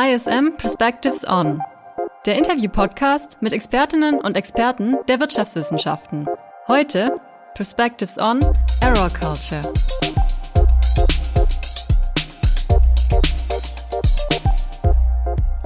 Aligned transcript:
ISM 0.00 0.56
Perspectives 0.56 1.26
On, 1.28 1.60
der 2.24 2.36
Interview-Podcast 2.36 3.38
mit 3.42 3.52
Expertinnen 3.52 4.20
und 4.20 4.36
Experten 4.36 4.96
der 5.08 5.18
Wirtschaftswissenschaften. 5.18 6.28
Heute 6.68 7.20
Perspectives 7.56 8.16
On 8.16 8.38
Error 8.80 9.10
Culture. 9.10 9.72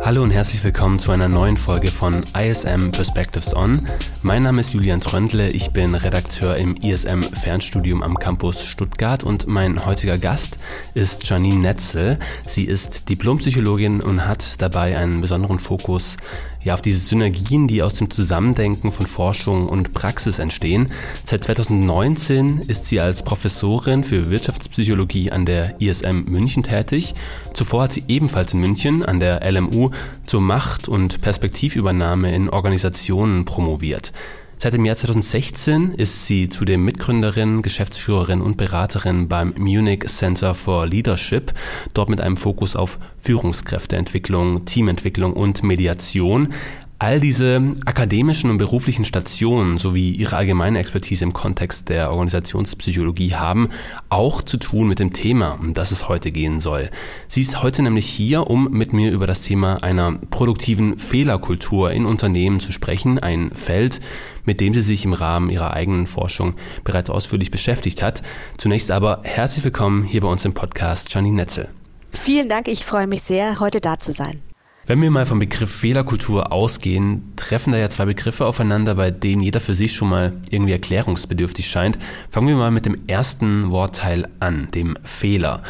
Hallo 0.05 0.25
und 0.25 0.33
herzlich 0.33 0.65
willkommen 0.65 0.99
zu 0.99 1.13
einer 1.13 1.29
neuen 1.29 1.57
Folge 1.57 1.87
von 1.87 2.25
ISM 2.37 2.91
Perspectives 2.91 3.55
On. 3.55 3.87
Mein 4.23 4.43
Name 4.43 4.61
ist 4.61 4.73
Julian 4.73 5.01
Tröndle, 5.01 5.49
ich 5.49 5.71
bin 5.71 5.95
Redakteur 5.95 6.57
im 6.57 6.75
ISM 6.75 7.23
Fernstudium 7.23 8.03
am 8.03 8.19
Campus 8.19 8.65
Stuttgart 8.65 9.23
und 9.23 9.47
mein 9.47 9.87
heutiger 9.87 10.19
Gast 10.19 10.59
ist 10.95 11.29
Janine 11.29 11.61
Netzel. 11.61 12.19
Sie 12.45 12.65
ist 12.65 13.11
Diplompsychologin 13.11 14.01
und 14.03 14.27
hat 14.27 14.61
dabei 14.61 14.99
einen 14.99 15.21
besonderen 15.21 15.61
Fokus 15.61 16.17
ja, 16.65 16.75
auf 16.75 16.83
diese 16.83 16.99
Synergien, 16.99 17.69
die 17.69 17.83
aus 17.83 17.95
dem 17.95 18.11
Zusammendenken 18.11 18.93
von 18.93 19.07
Forschung 19.07 19.69
und 19.69 19.93
Praxis 19.93 20.39
entstehen. 20.39 20.89
Seit 21.25 21.45
2019 21.45 22.61
ist 22.69 22.87
sie 22.87 23.01
als 23.01 23.23
Professorin 23.23 24.05
für 24.05 24.31
Wirtschaftspsychologie 24.31 25.31
an 25.33 25.47
der 25.47 25.81
ISM 25.81 26.25
München 26.27 26.63
tätig. 26.63 27.15
Zuvor 27.55 27.85
hat 27.85 27.93
sie 27.93 28.05
ebenfalls 28.09 28.55
in 28.55 28.61
München 28.61 29.05
an 29.05 29.19
der 29.19 29.41
LMU 29.51 29.91
zur 30.25 30.41
Macht- 30.41 30.89
und 30.89 31.21
Perspektivübernahme 31.21 32.35
in 32.35 32.49
Organisationen 32.49 33.45
promoviert. 33.45 34.13
Seit 34.63 34.75
dem 34.75 34.85
Jahr 34.85 34.95
2016 34.95 35.95
ist 35.95 36.27
sie 36.27 36.49
zudem 36.49 36.85
Mitgründerin, 36.85 37.63
Geschäftsführerin 37.63 38.41
und 38.41 38.57
Beraterin 38.57 39.27
beim 39.27 39.53
Munich 39.59 40.05
Center 40.07 40.55
for 40.55 40.87
Leadership, 40.87 41.53
dort 41.95 42.09
mit 42.09 42.21
einem 42.21 42.37
Fokus 42.37 42.77
auf 42.77 43.01
Führungskräfteentwicklung, 43.19 44.65
Teamentwicklung 44.65 45.33
und 45.33 45.65
Mediation. 45.65 46.55
All 47.03 47.19
diese 47.19 47.61
akademischen 47.85 48.49
und 48.49 48.59
beruflichen 48.59 49.05
Stationen 49.05 49.77
sowie 49.77 50.13
ihre 50.13 50.37
allgemeine 50.37 50.79
Expertise 50.79 51.25
im 51.25 51.33
Kontext 51.33 51.89
der 51.89 52.13
Organisationspsychologie 52.13 53.35
haben 53.35 53.71
auch 54.09 54.41
zu 54.41 54.57
tun 54.57 54.87
mit 54.87 55.01
dem 55.01 55.13
Thema, 55.13 55.59
um 55.61 55.75
das 55.75 55.91
es 55.91 56.09
heute 56.09 56.31
gehen 56.31 56.61
soll. 56.61 56.91
Sie 57.27 57.43
ist 57.43 57.61
heute 57.61 57.83
nämlich 57.83 58.07
hier, 58.07 58.49
um 58.49 58.71
mit 58.71 58.93
mir 58.93 59.11
über 59.11 59.27
das 59.27 59.43
Thema 59.43 59.83
einer 59.83 60.13
produktiven 60.31 60.97
Fehlerkultur 60.97 61.91
in 61.91 62.07
Unternehmen 62.07 62.61
zu 62.61 62.71
sprechen, 62.71 63.19
ein 63.19 63.51
Feld, 63.51 64.01
mit 64.45 64.61
dem 64.61 64.73
sie 64.73 64.81
sich 64.81 65.05
im 65.05 65.13
Rahmen 65.13 65.51
ihrer 65.51 65.73
eigenen 65.73 66.07
Forschung 66.07 66.55
bereits 66.85 67.11
ausführlich 67.11 67.51
beschäftigt 67.51 68.01
hat. 68.01 68.23
Zunächst 68.59 68.93
aber 68.93 69.23
herzlich 69.25 69.65
willkommen 69.65 70.05
hier 70.05 70.21
bei 70.21 70.29
uns 70.29 70.45
im 70.45 70.55
Podcast 70.55 71.13
Janine 71.13 71.39
Netzel. 71.39 71.69
Vielen 72.13 72.49
Dank, 72.49 72.69
ich 72.69 72.85
freue 72.85 73.09
mich 73.09 73.23
sehr, 73.23 73.59
heute 73.59 73.81
da 73.81 73.99
zu 73.99 74.13
sein. 74.13 74.41
Wenn 74.85 75.01
wir 75.01 75.13
mal 75.13 75.27
vom 75.27 75.39
Begriff 75.39 75.71
Fehlerkultur 75.71 76.51
ausgehen, 76.51 77.35
treffen 77.37 77.73
da 77.73 77.79
ja 77.79 77.89
zwei 77.89 78.05
Begriffe 78.05 78.47
aufeinander, 78.47 78.97
bei 78.97 79.13
denen 79.13 79.41
jeder 79.41 79.61
für 79.61 79.75
sich 79.75 79.93
schon 79.93 80.09
mal 80.09 80.33
irgendwie 80.51 80.73
erklärungsbedürftig 80.73 81.69
scheint. 81.69 82.01
Fangen 82.31 82.49
wir 82.49 82.57
mal 82.57 82.73
mit 82.73 82.85
dem 82.85 83.07
ersten 83.07 83.71
Wortteil 83.71 84.29
an, 84.41 84.73
dem 84.73 84.99
Fehler. 85.05 85.63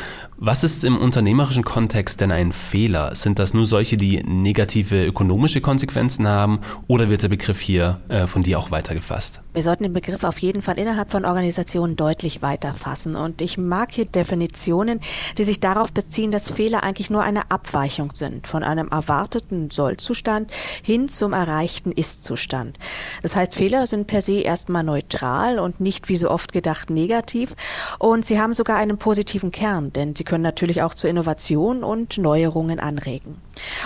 Was 0.44 0.64
ist 0.64 0.82
im 0.82 0.98
unternehmerischen 0.98 1.62
Kontext 1.62 2.20
denn 2.20 2.32
ein 2.32 2.50
Fehler? 2.50 3.14
Sind 3.14 3.38
das 3.38 3.54
nur 3.54 3.64
solche, 3.64 3.96
die 3.96 4.24
negative 4.24 5.06
ökonomische 5.06 5.60
Konsequenzen 5.60 6.26
haben 6.26 6.58
oder 6.88 7.08
wird 7.08 7.22
der 7.22 7.28
Begriff 7.28 7.60
hier 7.60 8.00
äh, 8.08 8.26
von 8.26 8.42
dir 8.42 8.58
auch 8.58 8.72
weitergefasst? 8.72 9.40
Wir 9.54 9.62
sollten 9.62 9.84
den 9.84 9.92
Begriff 9.92 10.24
auf 10.24 10.38
jeden 10.38 10.60
Fall 10.60 10.80
innerhalb 10.80 11.12
von 11.12 11.24
Organisationen 11.24 11.94
deutlich 11.94 12.42
weiter 12.42 12.74
fassen. 12.74 13.14
Und 13.14 13.40
ich 13.40 13.56
mag 13.56 13.92
hier 13.92 14.06
Definitionen, 14.06 14.98
die 15.38 15.44
sich 15.44 15.60
darauf 15.60 15.92
beziehen, 15.92 16.32
dass 16.32 16.50
Fehler 16.50 16.82
eigentlich 16.82 17.10
nur 17.10 17.22
eine 17.22 17.52
Abweichung 17.52 18.10
sind 18.12 18.48
von 18.48 18.64
einem 18.64 18.88
erwarteten 18.88 19.70
Sollzustand 19.70 20.50
hin 20.82 21.08
zum 21.08 21.34
erreichten 21.34 21.92
Ist-Zustand. 21.92 22.80
Das 23.22 23.36
heißt, 23.36 23.54
Fehler 23.54 23.86
sind 23.86 24.08
per 24.08 24.22
se 24.22 24.40
erstmal 24.40 24.82
neutral 24.82 25.60
und 25.60 25.80
nicht 25.80 26.08
wie 26.08 26.16
so 26.16 26.30
oft 26.30 26.52
gedacht 26.52 26.90
negativ. 26.90 27.54
Und 28.00 28.24
sie 28.24 28.40
haben 28.40 28.54
sogar 28.54 28.78
einen 28.78 28.98
positiven 28.98 29.52
Kern, 29.52 29.92
denn 29.92 30.16
sie 30.16 30.24
können 30.32 30.42
natürlich 30.42 30.80
auch 30.80 30.94
zu 30.94 31.08
Innovation 31.08 31.84
und 31.84 32.16
Neuerungen 32.16 32.80
anregen. 32.80 33.36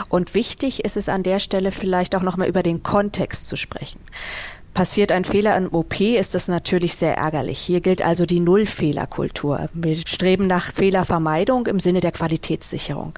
Und 0.08 0.32
wichtig 0.34 0.84
ist 0.84 0.96
es 0.96 1.08
an 1.08 1.24
der 1.24 1.40
Stelle 1.40 1.72
vielleicht 1.72 2.14
auch 2.14 2.22
nochmal 2.22 2.46
über 2.46 2.62
den 2.62 2.84
Kontext 2.84 3.48
zu 3.48 3.56
sprechen. 3.56 3.98
Passiert 4.76 5.10
ein 5.10 5.25
Fehler 5.25 5.56
im 5.56 5.72
OP, 5.72 6.03
ist 6.03 6.34
das 6.34 6.48
natürlich 6.48 6.97
sehr 6.97 7.16
ärgerlich. 7.16 7.59
Hier 7.59 7.81
gilt 7.81 8.03
also 8.03 8.26
die 8.26 8.41
Nullfehlerkultur. 8.41 9.70
Wir 9.72 9.97
streben 10.06 10.47
nach 10.47 10.70
Fehlervermeidung 10.70 11.66
im 11.66 11.81
Sinne 11.81 12.00
der 12.00 12.12
Qualitätssicherung. 12.12 13.15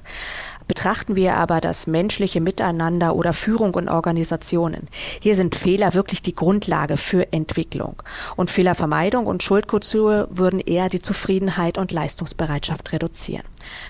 Betrachten 0.69 1.17
wir 1.17 1.33
aber 1.35 1.59
das 1.59 1.85
menschliche 1.85 2.39
Miteinander 2.39 3.13
oder 3.13 3.33
Führung 3.33 3.73
und 3.73 3.89
Organisationen. 3.89 4.87
Hier 5.19 5.35
sind 5.35 5.53
Fehler 5.53 5.93
wirklich 5.95 6.21
die 6.21 6.33
Grundlage 6.33 6.95
für 6.95 7.33
Entwicklung. 7.33 8.01
Und 8.37 8.49
Fehlervermeidung 8.49 9.25
und 9.25 9.43
Schuldkultur 9.43 10.29
würden 10.31 10.61
eher 10.61 10.87
die 10.87 11.01
Zufriedenheit 11.01 11.77
und 11.77 11.91
Leistungsbereitschaft 11.91 12.93
reduzieren. 12.93 13.43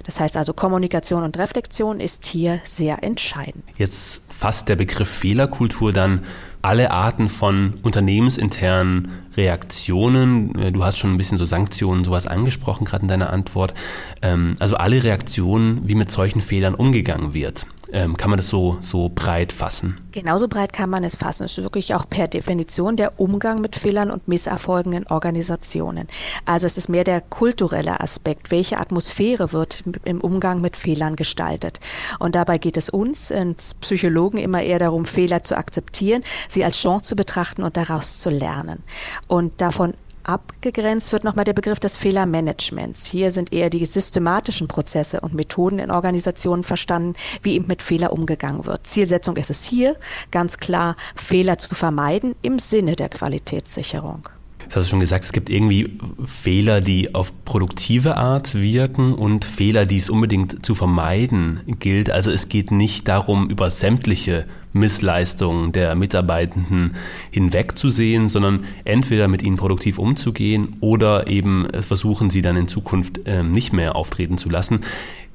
Das 0.06 0.20
heißt 0.20 0.38
also, 0.38 0.54
Kommunikation 0.54 1.24
und 1.24 1.38
Reflexion 1.38 2.00
ist 2.00 2.26
hier 2.26 2.60
sehr 2.64 3.04
entscheidend. 3.04 3.64
Jetzt 3.78 4.22
fasst 4.30 4.70
der 4.70 4.76
Begriff 4.76 5.10
Fehlerkultur 5.10 5.94
dann 5.94 6.26
alle 6.62 6.92
Arten 6.92 7.30
von 7.30 7.76
unternehmensinternen 7.84 9.12
Reaktionen. 9.38 10.58
Äh, 10.60 10.72
du 10.72 10.84
hast 10.84 10.98
schon 10.98 11.12
ein 11.12 11.18
bisschen 11.18 11.38
so 11.38 11.46
Sanktionen, 11.46 12.04
sowas 12.04 12.28
angesprochen, 12.28 12.86
gerade 12.86 13.04
in 13.04 13.08
deiner 13.08 13.32
Antwort. 13.32 13.74
Ähm, 14.22 14.56
also 14.60 14.76
alle 14.76 15.04
Reaktionen, 15.04 15.88
wie 15.88 15.96
mit 15.96 16.12
solchen 16.12 16.42
Fehlern 16.42 16.76
umgegangen 16.76 17.34
wird. 17.34 17.66
Ähm, 17.92 18.18
kann 18.18 18.30
man 18.30 18.38
das 18.38 18.50
so, 18.50 18.78
so 18.82 19.10
breit 19.14 19.52
fassen? 19.52 20.00
Genauso 20.12 20.48
breit 20.48 20.74
kann 20.74 20.90
man 20.90 21.04
es 21.04 21.16
fassen. 21.16 21.46
Es 21.46 21.58
ist 21.58 21.64
wirklich 21.64 21.96
auch 21.96 22.08
per 22.08 22.28
Definition 22.28 22.96
der 22.96 23.20
Umgang 23.20 23.62
mit 23.62 23.76
Fehlern 23.76 24.12
und 24.12 24.28
Misserfolgen 24.28 24.94
in 24.94 25.08
Organisationen. 25.08 26.08
Also 26.46 26.68
es 26.68 26.78
ist 26.78 26.90
mehr 26.90 27.04
der 27.04 27.22
kulturelle 27.22 28.00
Aspekt. 28.00 28.52
Welche 28.52 28.78
Atmosphäre 28.78 29.54
wird 29.54 29.84
im 30.06 30.22
Umgang 30.22 30.62
mit 30.62 30.78
Fehlern 30.78 31.16
gestaltet? 31.16 31.80
Und 32.20 32.36
dabei 32.36 32.60
geht 32.60 32.78
es 32.78 32.90
uns, 32.90 33.32
als 33.32 33.74
Psychologen, 33.76 34.38
immer 34.38 34.62
eher 34.62 34.80
darum, 34.80 35.06
Fehler 35.06 35.44
zu 35.44 35.58
akzeptieren, 35.58 36.24
sie 36.48 36.64
als 36.64 36.78
Chance 36.78 37.10
zu 37.10 37.16
betrachten 37.16 37.64
und 37.64 37.76
daraus 37.76 38.20
zu 38.20 38.30
lernen. 38.30 38.84
Und 39.28 39.62
davon 39.62 39.96
abgegrenzt 40.24 41.12
wird 41.12 41.24
nochmal 41.24 41.46
der 41.46 41.54
Begriff 41.54 41.80
des 41.80 41.98
Fehlermanagements. 41.98 43.06
Hier 43.06 43.32
sind 43.32 43.54
eher 43.54 43.70
die 43.70 43.86
systematischen 43.86 44.68
Prozesse 44.68 45.22
und 45.22 45.34
Methoden 45.34 45.80
in 45.80 45.92
Organisationen 45.92 46.64
verstanden, 46.64 47.14
wie 47.42 47.54
eben 47.54 47.68
mit 47.68 47.82
Fehler 47.82 48.14
umgegangen 48.14 48.66
wird. 48.66 48.88
Zielsetzung 48.88 49.36
ist 49.38 49.50
es 49.50 49.64
hier, 49.64 49.96
ganz 50.32 50.58
klar, 50.58 50.96
Fehler 51.16 51.58
zu 51.58 51.76
vermeiden 51.76 52.36
im 52.42 52.60
Sinne 52.60 52.96
der 52.96 53.10
Qualitätssicherung. 53.10 54.30
Du 54.70 54.76
hast 54.76 54.90
schon 54.90 55.00
gesagt, 55.00 55.26
es 55.26 55.34
gibt 55.34 55.50
irgendwie 55.50 55.98
Fehler, 56.24 56.80
die 56.80 57.16
auf 57.16 57.44
produktive 57.44 58.18
Art 58.18 58.54
wirken 58.54 59.16
und 59.16 59.44
Fehler, 59.44 59.88
die 59.88 59.98
es 59.98 60.12
unbedingt 60.12 60.64
zu 60.64 60.76
vermeiden 60.76 61.62
gilt. 61.80 62.12
Also 62.12 62.30
es 62.30 62.50
geht 62.50 62.70
nicht 62.70 63.08
darum, 63.08 63.50
über 63.50 63.72
sämtliche 63.72 64.46
Missleistungen 64.72 65.72
der 65.72 65.96
Mitarbeitenden 65.96 66.94
hinwegzusehen, 67.32 68.30
sondern 68.30 68.66
entweder 68.84 69.28
mit 69.28 69.42
ihnen 69.42 69.58
produktiv 69.58 69.98
umzugehen 69.98 70.76
oder 70.82 71.28
eben 71.28 71.68
versuchen, 71.82 72.30
sie 72.30 72.44
dann 72.44 72.56
in 72.56 72.68
Zukunft 72.68 73.26
äh, 73.26 73.42
nicht 73.42 73.74
mehr 73.74 73.96
auftreten 73.96 74.38
zu 74.38 74.50
lassen. 74.50 74.82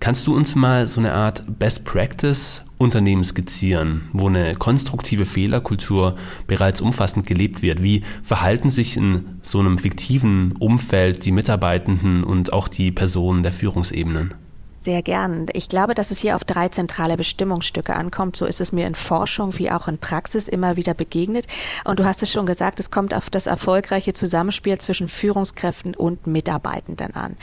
Kannst 0.05 0.27
du 0.27 0.37
uns 0.37 0.55
mal 0.55 0.87
so 0.87 1.01
eine 1.01 1.15
Art 1.15 1.59
Best 1.59 1.87
Practice 1.87 2.63
Unternehmen 2.77 3.25
skizzieren, 3.25 4.03
wo 4.13 4.29
eine 4.29 4.55
konstruktive 4.55 5.25
Fehlerkultur 5.25 6.17
bereits 6.47 6.83
umfassend 6.83 7.27
gelebt 7.27 7.63
wird? 7.63 7.83
Wie 7.83 8.03
verhalten 8.23 8.69
sich 8.69 8.99
in 8.99 9.39
so 9.41 9.61
einem 9.61 9.79
fiktiven 9.79 10.53
Umfeld 10.59 11.25
die 11.25 11.33
Mitarbeitenden 11.33 12.23
und 12.23 12.53
auch 12.53 12.69
die 12.69 12.93
Personen 12.93 13.43
der 13.43 13.53
Führungsebenen? 13.53 14.35
Sehr 14.85 15.01
gern. 15.01 15.47
Ich 15.55 15.71
glaube, 15.71 15.95
dass 15.95 16.11
es 16.11 16.19
hier 16.19 16.37
auf 16.37 16.45
drei 16.45 16.69
zentrale 16.69 17.17
Bestimmungsstücke 17.17 17.95
ankommt. 17.95 18.37
So 18.37 18.45
ist 18.45 18.61
es 18.61 18.71
mir 18.71 18.87
in 18.87 18.95
Forschung 18.95 19.57
wie 19.57 19.71
auch 19.71 19.89
in 19.89 19.97
Praxis 19.97 20.47
immer 20.47 20.77
wieder 20.77 20.93
begegnet. 20.93 21.47
Und 21.87 22.01
du 22.01 22.05
hast 22.05 22.23
es 22.23 22.31
schon 22.31 22.45
gesagt, 22.45 22.81
es 22.81 22.91
kommt 22.91 23.15
auf 23.15 23.31
das 23.31 23.47
erfolgreiche 23.47 24.13
Zusammenspiel 24.13 24.77
zwischen 24.77 25.09
Führungskräften 25.09 25.95
und 25.95 26.27
Mitarbeitenden 26.27 27.15
an. 27.15 27.37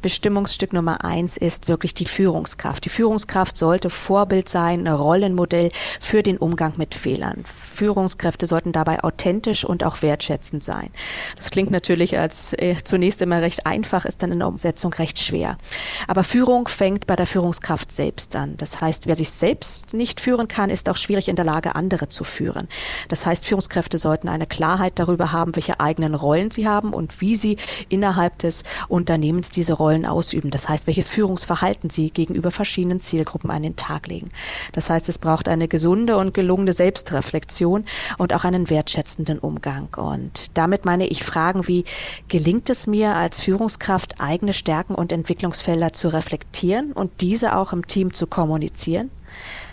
Bestimmungsstück 0.00 0.72
Nummer 0.72 1.04
eins 1.04 1.36
ist 1.36 1.68
wirklich 1.68 1.92
die 1.92 2.06
Führungskraft. 2.06 2.86
Die 2.86 2.88
Führungskraft 2.88 3.58
sollte 3.58 3.90
Vorbild 3.90 4.48
sein, 4.48 4.86
ein 4.86 4.94
Rollenmodell 4.94 5.70
für 6.00 6.22
den 6.22 6.38
Umgang 6.38 6.72
mit 6.78 6.94
Fehlern. 6.94 7.44
Führungskräfte 7.44 8.46
sollten 8.46 8.72
dabei 8.72 9.04
authentisch 9.04 9.62
und 9.62 9.84
auch 9.84 10.00
wertschätzend 10.00 10.64
sein. 10.64 10.88
Das 11.36 11.50
klingt 11.50 11.70
natürlich 11.70 12.18
als 12.18 12.54
äh, 12.54 12.76
zunächst 12.82 13.20
immer 13.20 13.42
recht 13.42 13.66
einfach, 13.66 14.06
ist 14.06 14.22
dann 14.22 14.32
in 14.32 14.38
der 14.38 14.48
Umsetzung 14.48 14.94
recht 14.94 15.18
schwer. 15.18 15.58
Aber 16.06 16.24
Führung 16.24 16.66
fängt 16.78 17.08
bei 17.08 17.16
der 17.16 17.26
Führungskraft 17.26 17.90
selbst 17.90 18.36
an. 18.36 18.56
Das 18.56 18.80
heißt, 18.80 19.08
wer 19.08 19.16
sich 19.16 19.30
selbst 19.30 19.92
nicht 19.94 20.20
führen 20.20 20.46
kann, 20.46 20.70
ist 20.70 20.88
auch 20.88 20.96
schwierig 20.96 21.26
in 21.26 21.34
der 21.34 21.44
Lage, 21.44 21.74
andere 21.74 22.06
zu 22.06 22.22
führen. 22.22 22.68
Das 23.08 23.26
heißt, 23.26 23.46
Führungskräfte 23.46 23.98
sollten 23.98 24.28
eine 24.28 24.46
Klarheit 24.46 24.92
darüber 24.94 25.32
haben, 25.32 25.56
welche 25.56 25.80
eigenen 25.80 26.14
Rollen 26.14 26.52
sie 26.52 26.68
haben 26.68 26.92
und 26.92 27.20
wie 27.20 27.34
sie 27.34 27.56
innerhalb 27.88 28.38
des 28.38 28.62
Unternehmens 28.86 29.50
diese 29.50 29.72
Rollen 29.72 30.06
ausüben. 30.06 30.52
Das 30.52 30.68
heißt, 30.68 30.86
welches 30.86 31.08
Führungsverhalten 31.08 31.90
sie 31.90 32.10
gegenüber 32.10 32.52
verschiedenen 32.52 33.00
Zielgruppen 33.00 33.50
an 33.50 33.64
den 33.64 33.74
Tag 33.74 34.06
legen. 34.06 34.28
Das 34.70 34.88
heißt, 34.88 35.08
es 35.08 35.18
braucht 35.18 35.48
eine 35.48 35.66
gesunde 35.66 36.16
und 36.16 36.32
gelungene 36.32 36.72
Selbstreflexion 36.72 37.86
und 38.18 38.32
auch 38.32 38.44
einen 38.44 38.70
wertschätzenden 38.70 39.40
Umgang. 39.40 39.88
Und 39.96 40.56
damit 40.56 40.84
meine 40.84 41.08
ich 41.08 41.24
Fragen 41.24 41.66
wie, 41.66 41.82
gelingt 42.28 42.70
es 42.70 42.86
mir 42.86 43.16
als 43.16 43.40
Führungskraft, 43.40 44.20
eigene 44.20 44.52
Stärken 44.52 44.94
und 44.94 45.10
Entwicklungsfelder 45.10 45.92
zu 45.92 46.12
reflektieren 46.12 46.67
und 46.94 47.20
diese 47.20 47.56
auch 47.56 47.72
im 47.72 47.86
Team 47.86 48.12
zu 48.12 48.26
kommunizieren? 48.26 49.10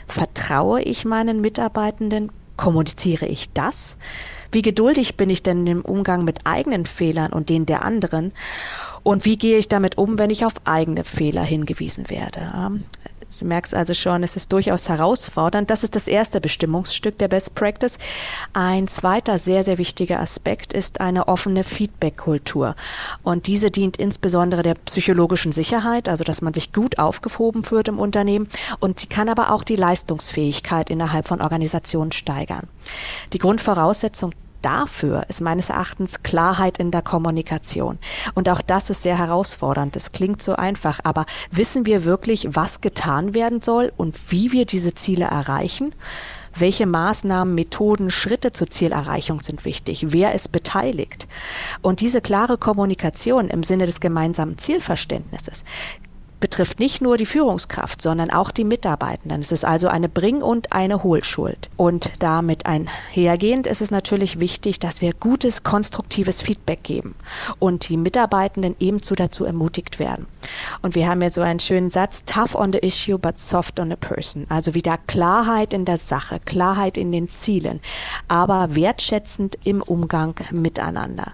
Vertraue 0.08 0.82
ich 0.82 1.06
meinen 1.06 1.42
Mitarbeitenden? 1.42 2.32
Kommuniziere 2.58 3.26
ich 3.26 3.52
das? 3.52 3.98
Wie 4.52 4.62
geduldig 4.62 5.18
bin 5.18 5.30
ich 5.30 5.44
denn 5.44 5.68
im 5.68 5.82
Umgang 5.82 6.24
mit 6.24 6.46
eigenen 6.46 6.86
Fehlern 6.86 7.34
und 7.34 7.50
denen 7.50 7.66
der 7.66 7.84
anderen? 7.84 8.32
Und 9.04 9.26
wie 9.26 9.36
gehe 9.36 9.58
ich 9.58 9.68
damit 9.68 9.98
um, 9.98 10.18
wenn 10.18 10.30
ich 10.30 10.46
auf 10.46 10.54
eigene 10.64 11.04
Fehler 11.04 11.44
hingewiesen 11.44 12.10
werde? 12.10 12.54
Du 13.40 13.46
merkst 13.46 13.74
also 13.74 13.94
schon, 13.94 14.24
es 14.24 14.36
ist 14.36 14.52
durchaus 14.52 14.90
herausfordernd. 14.90 15.70
Das 15.70 15.84
ist 15.84 15.96
das 15.96 16.08
erste 16.08 16.40
Bestimmungsstück 16.42 17.18
der 17.18 17.28
Best 17.28 17.56
Practice. 17.56 17.98
Ein 18.54 18.88
zweiter 18.88 19.38
sehr, 19.40 19.64
sehr 19.64 19.78
wichtiger 19.78 20.20
Aspekt 20.20 20.74
ist 20.74 21.02
eine 21.02 21.28
offene 21.28 21.64
Feedback-Kultur. 21.64 22.76
Und 23.24 23.48
diese 23.48 23.72
dient 23.72 23.98
insbesondere 23.98 24.64
der 24.64 24.76
psychologischen 24.76 25.52
Sicherheit, 25.52 26.08
also 26.08 26.24
dass 26.24 26.42
man 26.42 26.54
sich 26.54 26.74
gut 26.74 27.00
aufgehoben 27.00 27.64
fühlt 27.64 27.88
im 27.88 28.00
Unternehmen. 28.00 28.48
Und 28.80 29.00
sie 29.00 29.08
kann 29.08 29.30
aber 29.30 29.52
auch 29.52 29.64
die 29.64 29.76
Leistungsfähigkeit 29.76 30.90
innerhalb 30.90 31.28
von 31.28 31.42
Organisationen 31.42 32.12
steigern. 32.12 32.68
Die 33.34 33.40
Grundvoraussetzung 33.40 34.34
dafür 34.66 35.26
ist 35.30 35.42
meines 35.42 35.70
Erachtens 35.70 36.24
Klarheit 36.24 36.80
in 36.80 36.90
der 36.90 37.04
Kommunikation. 37.04 38.00
Und 38.34 38.50
auch 38.50 38.62
das 38.62 38.90
ist 38.90 39.04
sehr 39.04 39.18
herausfordernd. 39.18 39.96
Das 39.96 40.12
klingt 40.12 40.42
so 40.42 40.56
einfach, 40.56 41.00
aber 41.04 41.26
wissen 41.52 41.86
wir 41.86 42.04
wirklich, 42.04 42.48
was 42.50 42.82
getan 42.82 43.36
werden 43.36 43.62
soll 43.62 43.94
und 43.96 44.32
wie 44.32 44.52
wir 44.52 44.66
diese 44.66 44.96
Ziele 44.96 45.26
erreichen? 45.26 45.94
Welche 46.58 46.86
Maßnahmen, 46.86 47.54
Methoden, 47.54 48.10
Schritte 48.10 48.54
zur 48.54 48.70
Zielerreichung 48.70 49.42
sind 49.42 49.66
wichtig? 49.66 50.06
Wer 50.10 50.34
ist 50.34 50.52
beteiligt? 50.52 51.28
Und 51.82 52.00
diese 52.00 52.22
klare 52.22 52.58
Kommunikation 52.58 53.50
im 53.50 53.62
Sinne 53.62 53.86
des 53.86 54.00
gemeinsamen 54.00 54.58
Zielverständnisses 54.58 55.64
betrifft 56.46 56.80
nicht 56.80 57.02
nur 57.02 57.18
die 57.18 57.26
Führungskraft, 57.26 58.04
sondern 58.04 58.30
auch 58.30 58.52
die 58.52 58.66
Mitarbeitenden. 58.66 59.42
Es 59.42 59.52
ist 59.52 59.66
also 59.66 59.88
eine 59.88 60.08
Bring- 60.08 60.44
und 60.44 60.74
eine 60.74 61.02
Hohlschuld. 61.02 61.72
Und 61.76 62.12
damit 62.20 62.68
einhergehend 62.68 63.66
ist 63.66 63.82
es 63.82 63.90
natürlich 63.90 64.40
wichtig, 64.40 64.78
dass 64.78 65.02
wir 65.02 65.14
gutes, 65.14 65.64
konstruktives 65.64 66.44
Feedback 66.44 66.84
geben 66.84 67.16
und 67.58 67.90
die 67.90 67.98
Mitarbeitenden 67.98 68.76
ebenso 68.80 69.16
dazu 69.16 69.44
ermutigt 69.44 69.98
werden. 69.98 70.28
Und 70.84 70.94
wir 70.94 71.10
haben 71.10 71.24
ja 71.24 71.32
so 71.32 71.42
einen 71.42 71.60
schönen 71.60 71.90
Satz, 71.90 72.26
tough 72.26 72.54
on 72.54 72.72
the 72.72 72.78
issue, 72.78 73.18
but 73.18 73.40
soft 73.40 73.80
on 73.80 73.90
the 73.90 73.96
person. 73.96 74.46
Also 74.48 74.76
wieder 74.76 75.00
Klarheit 75.08 75.74
in 75.74 75.84
der 75.84 75.98
Sache, 75.98 76.40
Klarheit 76.46 76.96
in 76.96 77.12
den 77.12 77.28
Zielen, 77.28 77.82
aber 78.28 78.76
wertschätzend 78.76 79.58
im 79.64 79.82
Umgang 79.82 80.36
miteinander. 80.52 81.34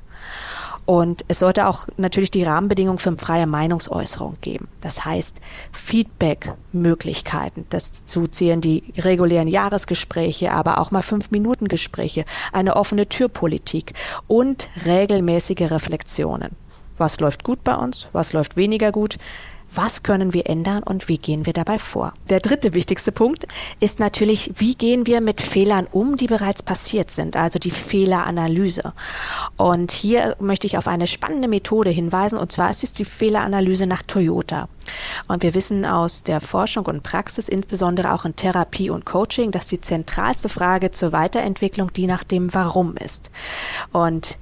Und 0.92 1.24
es 1.30 1.40
sollte 1.40 1.68
auch 1.68 1.88
natürlich 1.96 2.32
die 2.32 2.44
Rahmenbedingungen 2.44 2.98
für 2.98 3.16
freie 3.16 3.48
Meinungsäußerung 3.48 4.34
geben. 4.42 4.68
Das 4.82 5.06
heißt, 5.06 5.40
Feedback-Möglichkeiten. 5.72 7.66
Dazu 7.70 8.28
zählen 8.28 8.60
die 8.60 8.84
regulären 8.98 9.48
Jahresgespräche, 9.48 10.52
aber 10.52 10.80
auch 10.80 10.92
mal 10.92 11.02
Fünf-Minuten-Gespräche, 11.02 12.26
eine 12.52 12.76
offene 12.76 13.08
Türpolitik 13.08 13.94
und 14.28 14.68
regelmäßige 14.86 15.72
Reflexionen. 15.72 16.58
Was 16.98 17.22
läuft 17.22 17.46
gut 17.46 17.64
bei 17.64 17.76
uns? 17.76 18.10
Was 18.12 18.34
läuft 18.34 18.58
weniger 18.58 18.92
gut? 18.92 19.18
Was 19.76 20.04
können 20.04 20.34
wir 20.34 20.48
ändern 20.48 20.84
und 20.84 21.08
wie 21.08 21.18
gehen 21.18 21.46
wir 21.46 21.54
dabei 21.54 21.80
vor. 21.80 22.14
Der 22.30 22.40
dritte 22.40 22.74
wichtigste 22.74 23.12
Punkt 23.12 23.48
ist 23.80 24.00
natürlich, 24.00 24.52
wie 24.56 24.76
gehen 24.76 25.06
wir 25.06 25.22
mit 25.22 25.42
Fehlern 25.42 25.88
um, 25.92 26.18
die 26.18 26.28
bereits 26.28 26.62
passiert 26.62 27.12
sind, 27.12 27.36
also 27.36 27.60
die 27.60 27.72
Fehleranalyse. 27.72 28.94
Und 29.58 29.92
hier 29.92 30.36
möchte 30.40 30.68
ich 30.68 30.78
auf 30.78 30.88
eine 30.88 31.08
spannende 31.08 31.48
Methode 31.48 31.90
hinweisen, 31.90 32.38
und 32.38 32.52
zwar 32.52 32.70
ist 32.70 32.84
es 32.84 32.94
die 32.94 33.06
Fehleranalyse 33.06 33.88
nach 33.88 34.02
Toyota. 34.02 34.68
Und 35.28 35.44
wir 35.44 35.54
wissen 35.54 35.86
aus 35.86 36.24
der 36.24 36.42
Forschung 36.42 36.86
und 36.86 37.04
Praxis, 37.04 37.48
insbesondere 37.48 38.14
auch 38.14 38.26
in 38.26 38.36
Therapie 38.36 38.90
und 38.90 39.06
Coaching, 39.06 39.52
dass 39.52 39.68
die 39.68 39.82
zentralste 39.82 40.50
Frage 40.50 40.92
zur 40.92 41.12
Weiterentwicklung 41.12 41.94
die 41.94 42.08
nach 42.08 42.24
dem 42.24 42.54
Warum 42.54 42.96
ist. 42.98 43.32
Und 43.92 44.38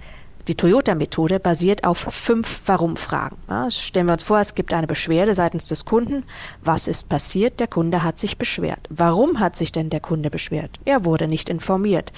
die 0.49 0.55
Toyota-Methode 0.55 1.39
basiert 1.39 1.83
auf 1.83 1.99
fünf 1.99 2.61
Warum-Fragen. 2.65 3.37
Ja, 3.47 3.69
stellen 3.69 4.07
wir 4.07 4.13
uns 4.13 4.23
vor, 4.23 4.39
es 4.39 4.55
gibt 4.55 4.73
eine 4.73 4.87
Beschwerde 4.87 5.35
seitens 5.35 5.67
des 5.67 5.85
Kunden. 5.85 6.23
Was 6.63 6.87
ist 6.87 7.07
passiert? 7.07 7.59
Der 7.59 7.67
Kunde 7.67 8.01
hat 8.03 8.17
sich 8.17 8.39
beschwert. 8.39 8.87
Warum 8.89 9.39
hat 9.39 9.55
sich 9.55 9.71
denn 9.71 9.91
der 9.91 9.99
Kunde 9.99 10.31
beschwert? 10.31 10.79
Er 10.85 11.05
wurde 11.05 11.27
nicht 11.27 11.49
informiert. 11.49 12.11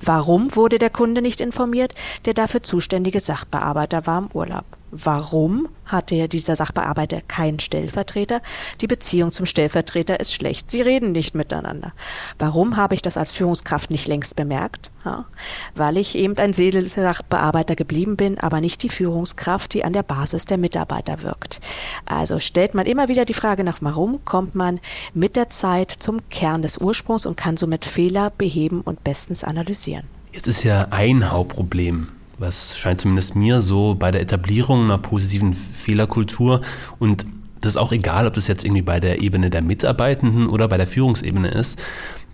Warum 0.00 0.54
wurde 0.54 0.78
der 0.78 0.90
Kunde 0.90 1.22
nicht 1.22 1.40
informiert? 1.40 1.94
Der 2.26 2.34
dafür 2.34 2.62
zuständige 2.62 3.20
Sachbearbeiter 3.20 4.06
war 4.06 4.18
im 4.18 4.28
Urlaub. 4.34 4.66
Warum 4.90 5.68
hatte 5.84 6.28
dieser 6.28 6.56
Sachbearbeiter 6.56 7.20
keinen 7.20 7.58
Stellvertreter? 7.58 8.40
Die 8.80 8.86
Beziehung 8.86 9.30
zum 9.30 9.44
Stellvertreter 9.44 10.18
ist 10.18 10.32
schlecht. 10.32 10.70
Sie 10.70 10.80
reden 10.80 11.12
nicht 11.12 11.34
miteinander. 11.34 11.92
Warum 12.38 12.76
habe 12.76 12.94
ich 12.94 13.02
das 13.02 13.16
als 13.16 13.32
Führungskraft 13.32 13.90
nicht 13.90 14.08
längst 14.08 14.36
bemerkt? 14.36 14.90
Ja, 15.04 15.26
weil 15.74 15.96
ich 15.96 16.16
eben 16.16 16.36
ein 16.38 16.52
Sachbearbeiter 16.52 17.76
geblieben 17.76 18.16
bin, 18.16 18.38
aber 18.38 18.60
nicht 18.60 18.82
die 18.82 18.88
Führungskraft, 18.88 19.74
die 19.74 19.84
an 19.84 19.92
der 19.92 20.02
Basis 20.02 20.46
der 20.46 20.58
Mitarbeiter 20.58 21.22
wirkt. 21.22 21.60
Also 22.06 22.38
stellt 22.38 22.74
man 22.74 22.86
immer 22.86 23.08
wieder 23.08 23.24
die 23.24 23.34
Frage 23.34 23.64
nach 23.64 23.78
warum, 23.80 24.24
kommt 24.24 24.54
man 24.54 24.80
mit 25.14 25.36
der 25.36 25.50
Zeit 25.50 25.90
zum 25.90 26.28
Kern 26.30 26.62
des 26.62 26.78
Ursprungs 26.78 27.26
und 27.26 27.36
kann 27.36 27.56
somit 27.56 27.84
Fehler 27.84 28.30
beheben 28.30 28.80
und 28.80 29.04
bestens 29.04 29.44
analysieren. 29.44 30.04
Jetzt 30.32 30.48
ist 30.48 30.62
ja 30.62 30.88
ein 30.90 31.30
Hauptproblem 31.30 32.08
was 32.38 32.78
scheint 32.78 33.00
zumindest 33.00 33.36
mir 33.36 33.60
so 33.60 33.94
bei 33.94 34.10
der 34.10 34.20
Etablierung 34.20 34.84
einer 34.84 34.98
positiven 34.98 35.52
Fehlerkultur 35.52 36.60
und 36.98 37.26
das 37.60 37.72
ist 37.72 37.76
auch 37.76 37.92
egal, 37.92 38.26
ob 38.26 38.34
das 38.34 38.46
jetzt 38.46 38.64
irgendwie 38.64 38.82
bei 38.82 39.00
der 39.00 39.20
Ebene 39.20 39.50
der 39.50 39.62
Mitarbeitenden 39.62 40.48
oder 40.48 40.68
bei 40.68 40.76
der 40.76 40.86
Führungsebene 40.86 41.48
ist, 41.48 41.80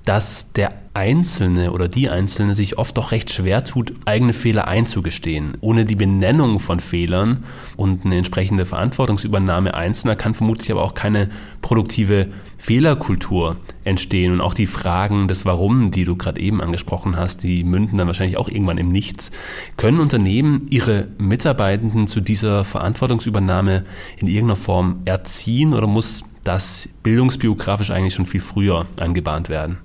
dass 0.04 0.46
der 0.52 0.72
Einzelne 0.96 1.72
oder 1.72 1.88
die 1.88 2.08
Einzelne 2.08 2.54
sich 2.54 2.78
oft 2.78 2.96
doch 2.96 3.10
recht 3.10 3.32
schwer 3.32 3.64
tut, 3.64 3.92
eigene 4.04 4.32
Fehler 4.32 4.68
einzugestehen. 4.68 5.56
Ohne 5.60 5.84
die 5.84 5.96
Benennung 5.96 6.60
von 6.60 6.78
Fehlern 6.78 7.42
und 7.76 8.04
eine 8.04 8.18
entsprechende 8.18 8.64
Verantwortungsübernahme 8.64 9.74
Einzelner 9.74 10.14
kann 10.14 10.34
vermutlich 10.34 10.70
aber 10.70 10.84
auch 10.84 10.94
keine 10.94 11.30
produktive 11.62 12.28
Fehlerkultur 12.58 13.56
entstehen. 13.82 14.34
Und 14.34 14.40
auch 14.40 14.54
die 14.54 14.66
Fragen 14.66 15.26
des 15.26 15.44
Warum, 15.44 15.90
die 15.90 16.04
du 16.04 16.14
gerade 16.14 16.40
eben 16.40 16.60
angesprochen 16.60 17.16
hast, 17.16 17.42
die 17.42 17.64
münden 17.64 17.98
dann 17.98 18.06
wahrscheinlich 18.06 18.36
auch 18.36 18.48
irgendwann 18.48 18.78
im 18.78 18.88
Nichts. 18.88 19.32
Können 19.76 19.98
Unternehmen 19.98 20.68
ihre 20.70 21.08
Mitarbeitenden 21.18 22.06
zu 22.06 22.20
dieser 22.20 22.62
Verantwortungsübernahme 22.62 23.84
in 24.18 24.28
irgendeiner 24.28 24.56
Form 24.56 25.00
erziehen 25.06 25.74
oder 25.74 25.88
muss 25.88 26.22
das 26.44 26.88
bildungsbiografisch 27.02 27.90
eigentlich 27.90 28.14
schon 28.14 28.26
viel 28.26 28.42
früher 28.42 28.86
angebahnt 28.96 29.48
werden? 29.48 29.78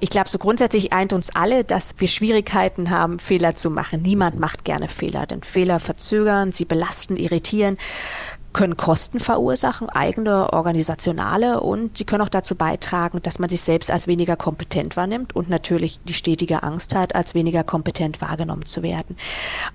Ich 0.00 0.10
glaube, 0.10 0.28
so 0.28 0.38
grundsätzlich 0.38 0.92
eint 0.92 1.12
uns 1.12 1.30
alle, 1.34 1.64
dass 1.64 1.94
wir 1.98 2.08
Schwierigkeiten 2.08 2.90
haben, 2.90 3.18
Fehler 3.18 3.56
zu 3.56 3.70
machen. 3.70 4.02
Niemand 4.02 4.38
macht 4.38 4.64
gerne 4.64 4.88
Fehler, 4.88 5.26
denn 5.26 5.42
Fehler 5.42 5.80
verzögern, 5.80 6.52
sie 6.52 6.64
belasten, 6.64 7.16
irritieren 7.16 7.78
können 8.54 8.78
Kosten 8.78 9.20
verursachen, 9.20 9.90
eigene 9.90 10.52
organisationale 10.52 11.60
und 11.60 11.98
sie 11.98 12.04
können 12.04 12.22
auch 12.22 12.30
dazu 12.30 12.54
beitragen, 12.54 13.20
dass 13.22 13.38
man 13.38 13.50
sich 13.50 13.60
selbst 13.60 13.90
als 13.90 14.06
weniger 14.06 14.36
kompetent 14.36 14.96
wahrnimmt 14.96 15.36
und 15.36 15.50
natürlich 15.50 16.00
die 16.04 16.14
stetige 16.14 16.62
Angst 16.62 16.94
hat, 16.94 17.14
als 17.14 17.34
weniger 17.34 17.64
kompetent 17.64 18.22
wahrgenommen 18.22 18.64
zu 18.64 18.82
werden. 18.82 19.16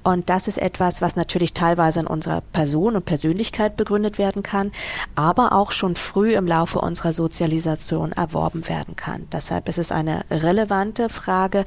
Und 0.04 0.30
das 0.30 0.48
ist 0.48 0.58
etwas, 0.58 1.02
was 1.02 1.16
natürlich 1.16 1.54
teilweise 1.54 2.00
in 2.00 2.08
unserer 2.08 2.42
Person 2.42 2.96
und 2.96 3.06
Persönlichkeit 3.06 3.76
begründet 3.76 4.18
werden 4.18 4.42
kann, 4.42 4.72
aber 5.14 5.52
auch 5.52 5.72
schon 5.72 5.96
früh 5.96 6.34
im 6.34 6.48
Laufe 6.48 6.80
unserer 6.80 7.14
Sozialisation 7.14 8.14
erworben 8.14 8.68
werden 8.70 8.96
kann. 8.96 9.28
Deshalb 9.32 9.68
ist 9.68 9.78
es 9.78 9.92
eine 9.92 10.24
relevante 10.32 11.10
Frage, 11.10 11.66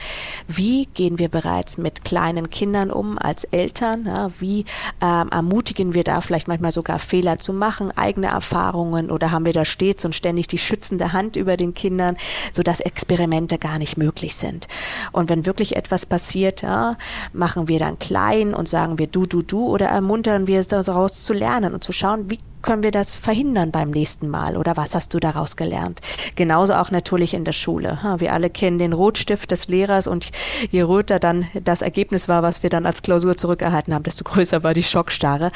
wie 0.49 0.87
gehen 0.87 1.19
wir 1.19 1.29
bereits 1.29 1.77
mit 1.77 2.05
kleinen 2.05 2.49
Kindern 2.49 2.91
um 2.91 3.19
als 3.19 3.45
Eltern, 3.45 4.07
ja, 4.07 4.31
wie 4.39 4.65
ähm, 5.03 5.29
ermutigen 5.31 5.93
wir 5.93 6.05
da 6.05 6.23
vielleicht 6.23 6.49
manchmal 6.49 6.73
sogar 6.73 7.02
Fehler 7.03 7.39
zu 7.39 7.53
machen, 7.53 7.97
eigene 7.97 8.29
Erfahrungen 8.29 9.11
oder 9.11 9.31
haben 9.31 9.45
wir 9.45 9.53
da 9.53 9.65
stets 9.65 10.05
und 10.05 10.15
ständig 10.15 10.49
die 10.49 10.59
schützende 10.59 11.13
Hand 11.13 11.37
über 11.37 11.57
den 11.57 11.75
Kindern, 11.75 12.17
sodass 12.53 12.81
Experimente 12.81 13.59
gar 13.59 13.79
nicht 13.79 13.97
möglich 13.97 14.37
sind. 14.37 14.69
Und 15.13 15.29
wenn 15.29 15.47
wirklich 15.47 15.77
etwas 15.77 16.07
passiert, 16.07 16.63
ja, 16.63 16.97
machen 17.33 17.69
wir 17.69 17.79
dann 17.79 17.99
klein 17.99 18.55
und 18.55 18.69
sagen 18.69 18.99
wir 18.99 19.07
du, 19.07 19.27
du, 19.27 19.43
du 19.43 19.67
oder 19.67 19.87
ermuntern 19.87 20.47
wir 20.47 20.61
es 20.61 20.69
daraus 20.69 21.25
zu 21.25 21.33
lernen 21.33 21.75
und 21.75 21.85
zu 21.85 21.93
schauen, 21.93 22.31
wie 22.31 22.39
können 22.63 22.83
wir 22.83 22.91
das 22.91 23.15
verhindern 23.15 23.71
beim 23.71 23.91
nächsten 23.91 24.29
Mal 24.29 24.57
oder 24.57 24.77
was 24.77 24.95
hast 24.95 25.13
du 25.15 25.19
daraus 25.19 25.57
gelernt? 25.57 26.01
Genauso 26.37 26.75
auch 26.75 26.91
natürlich 26.91 27.35
in 27.35 27.45
der 27.45 27.53
Schule. 27.53 27.99
Wir 28.19 28.33
alle 28.33 28.51
kennen 28.51 28.79
den 28.79 28.93
Rotstift 28.93 29.51
des 29.51 29.69
Lehrers 29.69 30.07
und 30.07 30.31
je 30.71 30.83
röter 30.83 31.19
dann 31.19 31.47
das 31.63 31.83
Ergebnis 31.83 32.29
war, 32.29 32.43
was 32.43 32.63
wir 32.63 32.71
dann 32.71 32.87
als 32.87 33.03
Klausur 33.03 33.37
zurückerhalten 33.37 33.95
haben, 33.95 34.05
desto 34.05 34.25
größer 34.33 34.63
war 34.63 34.75
die 34.75 34.83
Schockstarre. 34.83 35.51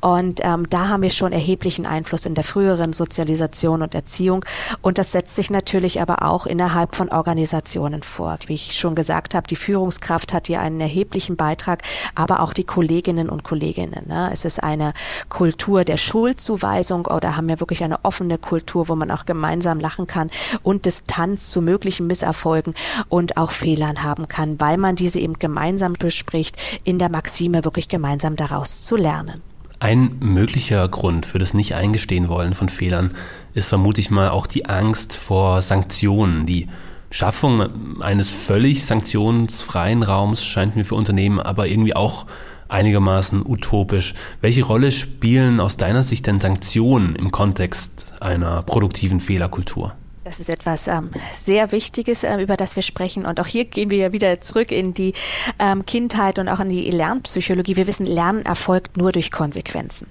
Und 0.00 0.40
ähm, 0.42 0.68
da 0.70 0.88
haben 0.88 1.02
wir 1.02 1.10
schon 1.10 1.32
erheblichen 1.32 1.86
Einfluss 1.86 2.26
in 2.26 2.34
der 2.34 2.44
früheren 2.44 2.92
Sozialisation 2.92 3.82
und 3.82 3.94
Erziehung. 3.94 4.44
Und 4.80 4.98
das 4.98 5.12
setzt 5.12 5.34
sich 5.34 5.50
natürlich 5.50 6.00
aber 6.00 6.22
auch 6.22 6.46
innerhalb 6.46 6.96
von 6.96 7.08
Organisationen 7.08 8.02
fort. 8.02 8.48
Wie 8.48 8.54
ich 8.54 8.78
schon 8.78 8.94
gesagt 8.94 9.34
habe, 9.34 9.46
die 9.46 9.56
Führungskraft 9.56 10.32
hat 10.32 10.46
hier 10.46 10.60
einen 10.60 10.80
erheblichen 10.80 11.36
Beitrag, 11.36 11.82
aber 12.14 12.40
auch 12.40 12.52
die 12.52 12.64
Kolleginnen 12.64 13.28
und 13.28 13.44
Kolleginnen. 13.44 14.06
Ne? 14.06 14.30
Es 14.32 14.44
ist 14.44 14.62
eine 14.62 14.92
Kultur 15.28 15.84
der 15.84 15.96
Schuldzuweisung 16.44 17.06
oder 17.06 17.36
haben 17.36 17.48
wir 17.48 17.60
wirklich 17.60 17.82
eine 17.82 18.04
offene 18.04 18.38
Kultur, 18.38 18.88
wo 18.88 18.94
man 18.94 19.10
auch 19.10 19.24
gemeinsam 19.24 19.80
lachen 19.80 20.06
kann 20.06 20.30
und 20.62 20.84
Distanz 20.84 21.50
zu 21.50 21.62
möglichen 21.62 22.06
Misserfolgen 22.06 22.74
und 23.08 23.36
auch 23.36 23.50
Fehlern 23.50 24.02
haben 24.02 24.28
kann, 24.28 24.60
weil 24.60 24.76
man 24.76 24.96
diese 24.96 25.20
eben 25.20 25.38
gemeinsam 25.38 25.94
bespricht, 25.94 26.56
in 26.84 26.98
der 26.98 27.10
Maxime 27.10 27.64
wirklich 27.64 27.88
gemeinsam 27.88 28.36
daraus 28.36 28.82
zu 28.82 28.96
lernen. 28.96 29.40
Ein 29.80 30.16
möglicher 30.20 30.86
Grund 30.88 31.26
für 31.26 31.38
das 31.38 31.54
Nicht-Eingestehen 31.54 32.28
wollen 32.28 32.54
von 32.54 32.68
Fehlern 32.68 33.12
ist 33.54 33.68
vermutlich 33.68 34.10
mal 34.10 34.28
auch 34.28 34.46
die 34.46 34.66
Angst 34.66 35.14
vor 35.14 35.62
Sanktionen. 35.62 36.46
Die 36.46 36.68
Schaffung 37.10 38.00
eines 38.02 38.28
völlig 38.28 38.84
sanktionsfreien 38.84 40.02
Raums 40.02 40.44
scheint 40.44 40.76
mir 40.76 40.84
für 40.84 40.94
Unternehmen 40.94 41.38
aber 41.38 41.68
irgendwie 41.68 41.96
auch 41.96 42.26
einigermaßen 42.68 43.44
utopisch. 43.46 44.14
Welche 44.40 44.64
Rolle 44.64 44.92
spielen 44.92 45.60
aus 45.60 45.76
deiner 45.76 46.02
Sicht 46.02 46.26
denn 46.26 46.40
Sanktionen 46.40 47.16
im 47.16 47.30
Kontext 47.30 48.12
einer 48.20 48.62
produktiven 48.62 49.20
Fehlerkultur? 49.20 49.94
Das 50.24 50.40
ist 50.40 50.48
etwas 50.48 50.88
ähm, 50.88 51.10
sehr 51.34 51.70
Wichtiges, 51.70 52.24
äh, 52.24 52.40
über 52.40 52.56
das 52.56 52.76
wir 52.76 52.82
sprechen. 52.82 53.26
Und 53.26 53.40
auch 53.40 53.46
hier 53.46 53.66
gehen 53.66 53.90
wir 53.90 53.98
ja 53.98 54.12
wieder 54.12 54.40
zurück 54.40 54.72
in 54.72 54.94
die 54.94 55.12
ähm, 55.58 55.84
Kindheit 55.84 56.38
und 56.38 56.48
auch 56.48 56.60
in 56.60 56.70
die 56.70 56.90
Lernpsychologie. 56.90 57.76
Wir 57.76 57.86
wissen, 57.86 58.06
Lernen 58.06 58.42
erfolgt 58.42 58.96
nur 58.96 59.12
durch 59.12 59.30
Konsequenzen. 59.30 60.06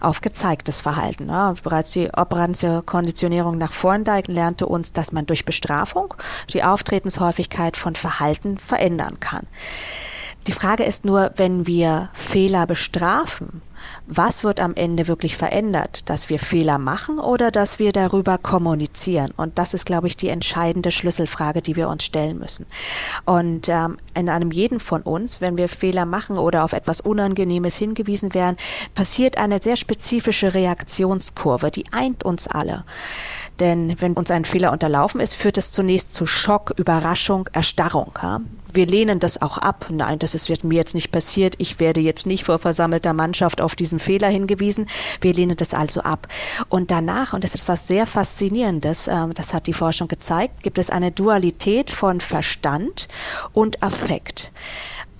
Auf 0.00 0.20
gezeigtes 0.20 0.80
Verhalten. 0.80 1.26
Ne? 1.26 1.54
Bereits 1.62 1.92
die 1.92 2.08
operante 2.08 2.82
Konditionierung 2.84 3.56
nach 3.56 3.70
Thorndike 3.72 4.30
lernte 4.30 4.66
uns, 4.66 4.92
dass 4.92 5.12
man 5.12 5.26
durch 5.26 5.44
Bestrafung 5.44 6.14
die 6.52 6.64
Auftretenshäufigkeit 6.64 7.76
von 7.76 7.94
Verhalten 7.94 8.58
verändern 8.58 9.20
kann. 9.20 9.46
Die 10.46 10.52
Frage 10.52 10.84
ist 10.84 11.06
nur, 11.06 11.32
wenn 11.36 11.66
wir 11.66 12.10
Fehler 12.12 12.66
bestrafen, 12.66 13.62
was 14.06 14.44
wird 14.44 14.60
am 14.60 14.74
Ende 14.74 15.08
wirklich 15.08 15.36
verändert? 15.36 16.08
Dass 16.10 16.28
wir 16.28 16.38
Fehler 16.38 16.76
machen 16.78 17.18
oder 17.18 17.50
dass 17.50 17.78
wir 17.78 17.92
darüber 17.92 18.36
kommunizieren? 18.36 19.30
Und 19.36 19.58
das 19.58 19.72
ist, 19.72 19.86
glaube 19.86 20.06
ich, 20.06 20.16
die 20.16 20.28
entscheidende 20.28 20.90
Schlüsselfrage, 20.90 21.62
die 21.62 21.76
wir 21.76 21.88
uns 21.88 22.04
stellen 22.04 22.38
müssen. 22.38 22.66
Und 23.24 23.68
ähm, 23.70 23.96
in 24.14 24.28
einem 24.28 24.50
jeden 24.50 24.80
von 24.80 25.00
uns, 25.02 25.40
wenn 25.40 25.56
wir 25.56 25.68
Fehler 25.68 26.04
machen 26.04 26.36
oder 26.36 26.64
auf 26.64 26.74
etwas 26.74 27.00
Unangenehmes 27.00 27.76
hingewiesen 27.76 28.34
werden, 28.34 28.56
passiert 28.94 29.38
eine 29.38 29.62
sehr 29.62 29.76
spezifische 29.76 30.52
Reaktionskurve, 30.52 31.70
die 31.70 31.84
eint 31.92 32.24
uns 32.24 32.48
alle. 32.48 32.84
Denn 33.60 33.96
wenn 34.00 34.12
uns 34.12 34.30
ein 34.30 34.44
Fehler 34.44 34.72
unterlaufen 34.72 35.20
ist, 35.20 35.34
führt 35.34 35.56
es 35.56 35.70
zunächst 35.70 36.14
zu 36.14 36.26
Schock, 36.26 36.74
Überraschung, 36.76 37.48
Erstarrung. 37.52 38.12
Ja? 38.22 38.40
Wir 38.74 38.86
lehnen 38.86 39.20
das 39.20 39.40
auch 39.40 39.56
ab. 39.58 39.86
Nein, 39.88 40.18
das 40.18 40.34
ist 40.34 40.64
mir 40.64 40.74
jetzt 40.74 40.94
nicht 40.94 41.12
passiert. 41.12 41.54
Ich 41.58 41.78
werde 41.78 42.00
jetzt 42.00 42.26
nicht 42.26 42.44
vor 42.44 42.58
versammelter 42.58 43.12
Mannschaft 43.12 43.60
auf 43.60 43.76
diesen 43.76 44.00
Fehler 44.00 44.28
hingewiesen. 44.28 44.88
Wir 45.20 45.32
lehnen 45.32 45.56
das 45.56 45.74
also 45.74 46.00
ab. 46.00 46.26
Und 46.68 46.90
danach, 46.90 47.32
und 47.34 47.44
das 47.44 47.54
ist 47.54 47.68
was 47.68 47.86
sehr 47.86 48.06
Faszinierendes, 48.06 49.06
äh, 49.06 49.28
das 49.34 49.54
hat 49.54 49.68
die 49.68 49.72
Forschung 49.72 50.08
gezeigt, 50.08 50.64
gibt 50.64 50.78
es 50.78 50.90
eine 50.90 51.12
Dualität 51.12 51.92
von 51.92 52.20
Verstand 52.20 53.06
und 53.52 53.82
Affekt. 53.82 54.50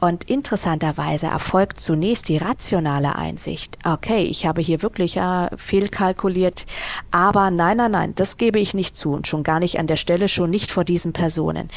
Und 0.04 0.25
interessanterweise 0.28 1.28
erfolgt 1.28 1.80
zunächst 1.80 2.28
die 2.28 2.37
rationale 2.37 3.16
Einsicht. 3.16 3.78
Okay, 3.87 4.25
ich 4.25 4.44
habe 4.44 4.61
hier 4.61 4.82
wirklich 4.82 5.14
ja, 5.14 5.49
fehlkalkuliert, 5.56 6.66
aber 7.11 7.50
nein, 7.50 7.78
nein, 7.78 7.92
nein, 7.92 8.14
das 8.14 8.37
gebe 8.37 8.58
ich 8.58 8.75
nicht 8.75 8.99
zu 8.99 9.12
und 9.14 9.26
schon 9.26 9.42
gar 9.42 9.61
nicht 9.61 9.78
an 9.78 9.87
der 9.87 9.96
Stelle, 9.96 10.28
schon 10.28 10.50
nicht 10.50 10.70
vor 10.70 10.84
diesen 10.84 11.14
Personen. 11.14 11.70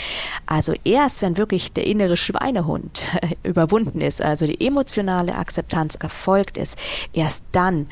Also 0.45 0.73
erst, 0.83 1.21
wenn 1.21 1.37
wirklich 1.37 1.71
der 1.71 1.87
innere 1.87 2.17
Schweinehund 2.17 3.01
überwunden 3.43 4.01
ist, 4.01 4.21
also 4.21 4.45
die 4.45 4.59
emotionale 4.59 5.35
Akzeptanz 5.35 5.95
erfolgt 5.95 6.57
ist, 6.57 6.77
erst 7.13 7.45
dann 7.53 7.87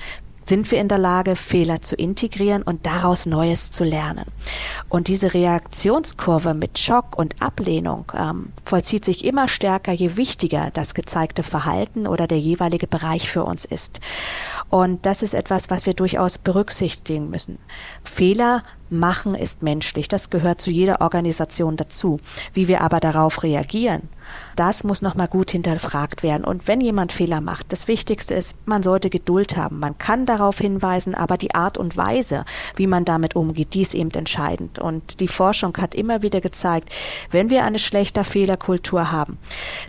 sind 0.48 0.70
wir 0.72 0.80
in 0.80 0.88
der 0.88 0.98
Lage, 0.98 1.36
Fehler 1.36 1.82
zu 1.82 1.96
integrieren 1.96 2.62
und 2.62 2.86
daraus 2.86 3.25
Neues 3.25 3.72
zu 3.72 3.84
lernen. 3.84 4.25
Und 4.90 5.08
diese 5.08 5.34
Reaktionskurve 5.34 6.54
mit 6.54 6.78
Schock 6.78 7.18
und 7.18 7.42
Ablehnung 7.42 8.12
ähm, 8.18 8.54
vollzieht 8.64 9.06
sich 9.06 9.25
immer 9.25 9.48
stärker, 9.48 9.92
je 9.92 10.18
wichtiger 10.18 10.70
das 10.74 10.94
gezeigte 10.94 11.44
Verhalten 11.44 12.08
oder 12.08 12.28
der 12.28 12.40
jeweilige 12.40 12.88
Bereich 12.88 13.30
für 13.30 13.44
uns 13.44 13.66
ist. 13.66 14.00
Und 14.70 15.06
das 15.06 15.22
ist 15.22 15.34
etwas, 15.34 15.70
was 15.70 15.86
wir 15.86 15.94
durchaus 15.94 16.38
berücksichtigen 16.38 17.30
müssen. 17.30 17.58
Fehler 18.04 18.64
machen 18.90 19.36
ist 19.36 19.64
menschlich. 19.64 20.08
Das 20.08 20.30
gehört 20.30 20.62
zu 20.62 20.70
jeder 20.70 21.02
Organisation 21.02 21.75
dazu. 21.75 22.20
Wie 22.54 22.68
wir 22.68 22.82
aber 22.82 23.00
darauf 23.00 23.44
reagieren, 23.44 24.10
das 24.55 24.84
muss 24.84 25.01
nochmal 25.01 25.27
gut 25.27 25.51
hinterfragt 25.51 26.24
werden. 26.24 26.44
Und 26.46 26.67
wenn 26.67 26.82
jemand 26.82 27.12
Fehler 27.12 27.41
macht, 27.41 27.72
das 27.72 27.88
Wichtigste 27.88 28.34
ist, 28.34 28.55
man 28.65 28.84
sollte 28.84 29.10
Geduld 29.10 29.58
haben. 29.58 29.79
Man 29.79 29.98
kann 29.98 30.25
darauf 30.25 30.60
hinweisen, 30.60 31.15
aber 31.15 31.38
die 31.38 31.53
Art 31.53 31.77
und 31.77 31.98
Weise, 31.98 32.46
wie 32.75 32.88
man 32.88 33.05
damit 33.05 33.36
umgeht, 33.36 33.74
die 33.74 33.82
ist 33.82 33.94
eben 33.94 34.12
entscheidend. 34.12 34.79
Und 34.79 35.20
die 35.20 35.27
Forschung 35.27 35.75
hat 35.77 35.96
immer 35.96 36.22
wieder 36.22 36.41
gezeigt, 36.41 36.89
wenn 37.32 37.50
wir 37.50 37.65
eine 37.65 37.79
schlechte 37.79 38.24
Fehlerkultur 38.24 39.12
haben, 39.12 39.38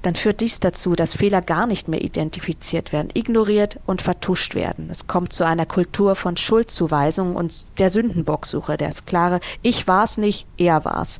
dann 0.02 0.14
führt 0.14 0.40
dies 0.40 0.60
dazu, 0.60 0.94
dass 0.94 1.14
Fehler 1.14 1.42
gar 1.42 1.66
nicht 1.66 1.88
mehr 1.88 2.02
identifiziert 2.02 2.92
werden, 2.92 3.08
ignoriert 3.14 3.78
und 3.86 4.02
vertuscht 4.02 4.54
werden. 4.54 4.88
Es 4.90 5.06
kommt 5.06 5.32
zu 5.32 5.44
einer 5.44 5.66
Kultur 5.66 6.16
von 6.16 6.36
Schuldzuweisung 6.36 7.36
und 7.36 7.78
der 7.78 7.90
Sündenbocksuche, 7.90 8.76
das 8.76 9.06
klare, 9.06 9.40
ich 9.62 9.86
war's 9.86 10.18
nicht, 10.18 10.46
er 10.56 10.84
war's. 10.84 11.18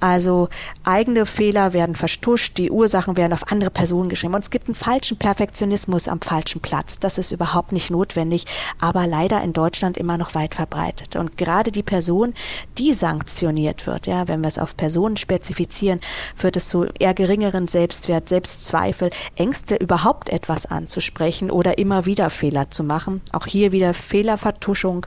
Also 0.00 0.48
eigene 0.84 1.26
Fehler 1.26 1.72
werden 1.72 1.96
vertuscht, 1.96 2.51
die 2.52 2.70
Ursachen 2.70 3.16
werden 3.16 3.32
auf 3.32 3.50
andere 3.50 3.70
Personen 3.70 4.08
geschrieben. 4.08 4.34
Und 4.34 4.42
es 4.42 4.50
gibt 4.50 4.66
einen 4.66 4.74
falschen 4.74 5.16
Perfektionismus 5.16 6.08
am 6.08 6.20
falschen 6.20 6.60
Platz. 6.60 6.98
Das 6.98 7.18
ist 7.18 7.32
überhaupt 7.32 7.72
nicht 7.72 7.90
notwendig, 7.90 8.46
aber 8.80 9.06
leider 9.06 9.42
in 9.42 9.52
Deutschland 9.52 9.96
immer 9.96 10.18
noch 10.18 10.34
weit 10.34 10.54
verbreitet. 10.54 11.16
Und 11.16 11.36
gerade 11.36 11.72
die 11.72 11.82
Person, 11.82 12.34
die 12.78 12.92
sanktioniert 12.92 13.86
wird, 13.86 14.06
ja, 14.06 14.28
wenn 14.28 14.40
wir 14.40 14.48
es 14.48 14.58
auf 14.58 14.76
Personen 14.76 15.16
spezifizieren, 15.16 16.00
führt 16.36 16.56
es 16.56 16.68
zu 16.68 16.84
eher 16.98 17.14
geringeren 17.14 17.66
Selbstwert, 17.66 18.28
Selbstzweifel, 18.28 19.10
Ängste, 19.36 19.76
überhaupt 19.76 20.28
etwas 20.28 20.66
anzusprechen 20.66 21.50
oder 21.50 21.78
immer 21.78 22.06
wieder 22.06 22.30
Fehler 22.30 22.70
zu 22.70 22.84
machen. 22.84 23.20
Auch 23.32 23.46
hier 23.46 23.72
wieder 23.72 23.94
Fehlervertuschung 23.94 25.06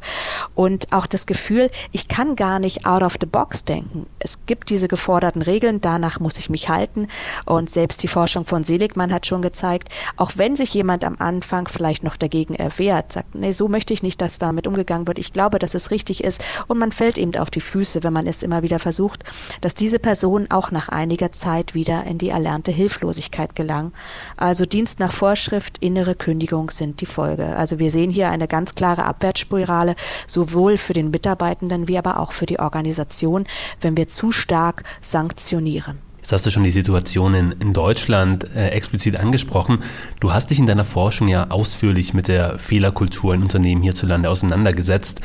und 0.56 0.92
auch 0.92 1.06
das 1.06 1.26
Gefühl, 1.26 1.70
ich 1.92 2.08
kann 2.08 2.36
gar 2.36 2.60
nicht 2.60 2.86
out 2.86 3.04
of 3.04 3.18
the 3.20 3.28
box 3.28 3.66
denken. 3.66 4.08
Es 4.20 4.46
gibt 4.46 4.70
diese 4.70 4.88
geforderten 4.88 5.42
Regeln, 5.42 5.82
danach 5.82 6.20
muss 6.20 6.38
ich 6.38 6.50
mich 6.50 6.70
halten 6.70 7.08
und 7.46 7.70
selbst 7.70 8.04
die 8.04 8.08
Forschung 8.08 8.46
von 8.46 8.64
Seligmann 8.64 9.14
hat 9.14 9.26
schon 9.26 9.42
gezeigt, 9.42 9.90
auch 10.18 10.32
wenn 10.36 10.56
sich 10.56 10.74
jemand 10.74 11.04
am 11.04 11.16
Anfang 11.20 11.68
vielleicht 11.68 12.04
noch 12.04 12.18
dagegen 12.18 12.56
erwehrt, 12.56 13.14
sagt, 13.14 13.36
nee, 13.36 13.52
so 13.52 13.68
möchte 13.68 13.94
ich 13.94 14.04
nicht, 14.04 14.22
dass 14.22 14.40
damit 14.40 14.68
umgegangen 14.68 15.08
wird. 15.08 15.20
Ich 15.20 15.34
glaube, 15.34 15.60
dass 15.60 15.74
es 15.74 15.92
richtig 15.92 16.24
ist. 16.24 16.44
Und 16.68 16.78
man 16.78 16.92
fällt 16.92 17.18
eben 17.18 17.36
auf 17.36 17.50
die 17.50 17.62
Füße, 17.62 18.04
wenn 18.04 18.14
man 18.14 18.28
es 18.28 18.44
immer 18.44 18.64
wieder 18.64 18.80
versucht, 18.80 19.24
dass 19.62 19.76
diese 19.76 20.00
Person 20.00 20.48
auch 20.50 20.72
nach 20.72 20.90
einiger 20.90 21.32
Zeit 21.32 21.74
wieder 21.74 22.04
in 22.06 22.18
die 22.18 22.30
erlernte 22.30 22.72
Hilflosigkeit 22.72 23.56
gelang. 23.56 23.92
Also 24.38 24.66
Dienst 24.66 25.00
nach 25.00 25.12
Vorschrift, 25.12 25.78
innere 25.80 26.16
Kündigung 26.16 26.70
sind 26.70 27.02
die 27.02 27.06
Folge. 27.06 27.56
Also 27.56 27.80
wir 27.80 27.92
sehen 27.92 28.10
hier 28.10 28.30
eine 28.30 28.48
ganz 28.48 28.76
klare 28.76 29.06
Abwärtsspirale, 29.06 29.96
sowohl 30.28 30.78
für 30.78 30.94
den 30.94 31.12
Mitarbeitenden 31.12 31.88
wie 31.88 31.98
aber 31.98 32.20
auch 32.20 32.32
für 32.32 32.46
die 32.46 32.60
Organisation, 32.60 33.46
wenn 33.82 33.98
wir 33.98 34.08
zu 34.08 34.32
stark 34.32 34.84
sanktionieren. 35.02 36.05
Jetzt 36.26 36.32
hast 36.32 36.46
du 36.48 36.50
schon 36.50 36.64
die 36.64 36.72
Situation 36.72 37.36
in, 37.36 37.52
in 37.60 37.72
Deutschland 37.72 38.46
äh, 38.56 38.70
explizit 38.70 39.16
angesprochen. 39.16 39.84
Du 40.20 40.34
hast 40.34 40.50
dich 40.50 40.58
in 40.58 40.66
deiner 40.66 40.84
Forschung 40.84 41.28
ja 41.28 41.52
ausführlich 41.52 42.16
mit 42.16 42.28
der 42.28 42.58
Fehlerkultur 42.58 43.36
in 43.36 43.44
Unternehmen 43.44 43.84
hierzulande 43.84 44.28
auseinandergesetzt. 44.28 45.22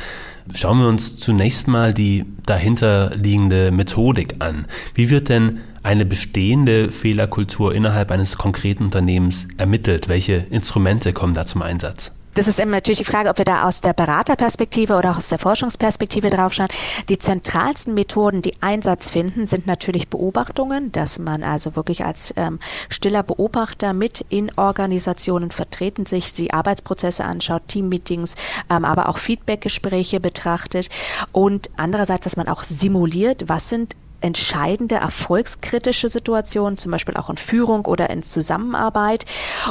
Schauen 0.53 0.77
wir 0.77 0.87
uns 0.87 1.17
zunächst 1.17 1.67
mal 1.67 1.95
die 1.95 2.25
dahinterliegende 2.45 3.71
Methodik 3.71 4.35
an. 4.37 4.67
Wie 4.93 5.09
wird 5.09 5.29
denn 5.29 5.61
eine 5.81 6.05
bestehende 6.05 6.91
Fehlerkultur 6.91 7.73
innerhalb 7.73 8.11
eines 8.11 8.37
konkreten 8.37 8.83
Unternehmens 8.83 9.47
ermittelt? 9.57 10.07
Welche 10.07 10.35
Instrumente 10.51 11.13
kommen 11.13 11.33
da 11.33 11.47
zum 11.47 11.63
Einsatz? 11.63 12.11
Das 12.33 12.47
ist 12.47 12.59
eben 12.59 12.71
natürlich 12.71 12.99
die 12.99 13.03
Frage, 13.03 13.29
ob 13.29 13.37
wir 13.37 13.45
da 13.45 13.63
aus 13.67 13.81
der 13.81 13.91
Beraterperspektive 13.93 14.95
oder 14.95 15.11
auch 15.11 15.17
aus 15.17 15.27
der 15.27 15.37
Forschungsperspektive 15.37 16.29
draufschauen. 16.29 16.69
Die 17.09 17.17
zentralsten 17.17 17.93
Methoden, 17.93 18.41
die 18.41 18.53
Einsatz 18.61 19.09
finden, 19.09 19.47
sind 19.47 19.67
natürlich 19.67 20.07
Beobachtungen, 20.07 20.93
dass 20.93 21.19
man 21.19 21.43
also 21.43 21.75
wirklich 21.75 22.05
als 22.05 22.33
ähm, 22.37 22.59
stiller 22.87 23.23
Beobachter 23.23 23.91
mit 23.91 24.25
in 24.29 24.49
Organisationen 24.57 25.51
vertreten 25.51 26.05
sich, 26.05 26.31
sie 26.31 26.53
Arbeitsprozesse 26.53 27.25
anschaut, 27.25 27.63
Teammeetings, 27.67 28.35
ähm, 28.69 28.85
aber 28.85 29.09
auch 29.09 29.17
Feedbackgespräche 29.17 30.21
betrachtet 30.21 30.87
und 31.33 31.69
andererseits, 31.75 32.23
dass 32.23 32.37
man 32.37 32.47
auch 32.47 32.63
simuliert, 32.63 33.43
was 33.47 33.67
sind 33.67 33.97
entscheidende 34.21 34.95
erfolgskritische 34.95 36.09
Situationen, 36.09 36.77
zum 36.77 36.91
Beispiel 36.91 37.15
auch 37.15 37.29
in 37.29 37.37
Führung 37.37 37.85
oder 37.85 38.09
in 38.09 38.23
Zusammenarbeit 38.23 39.25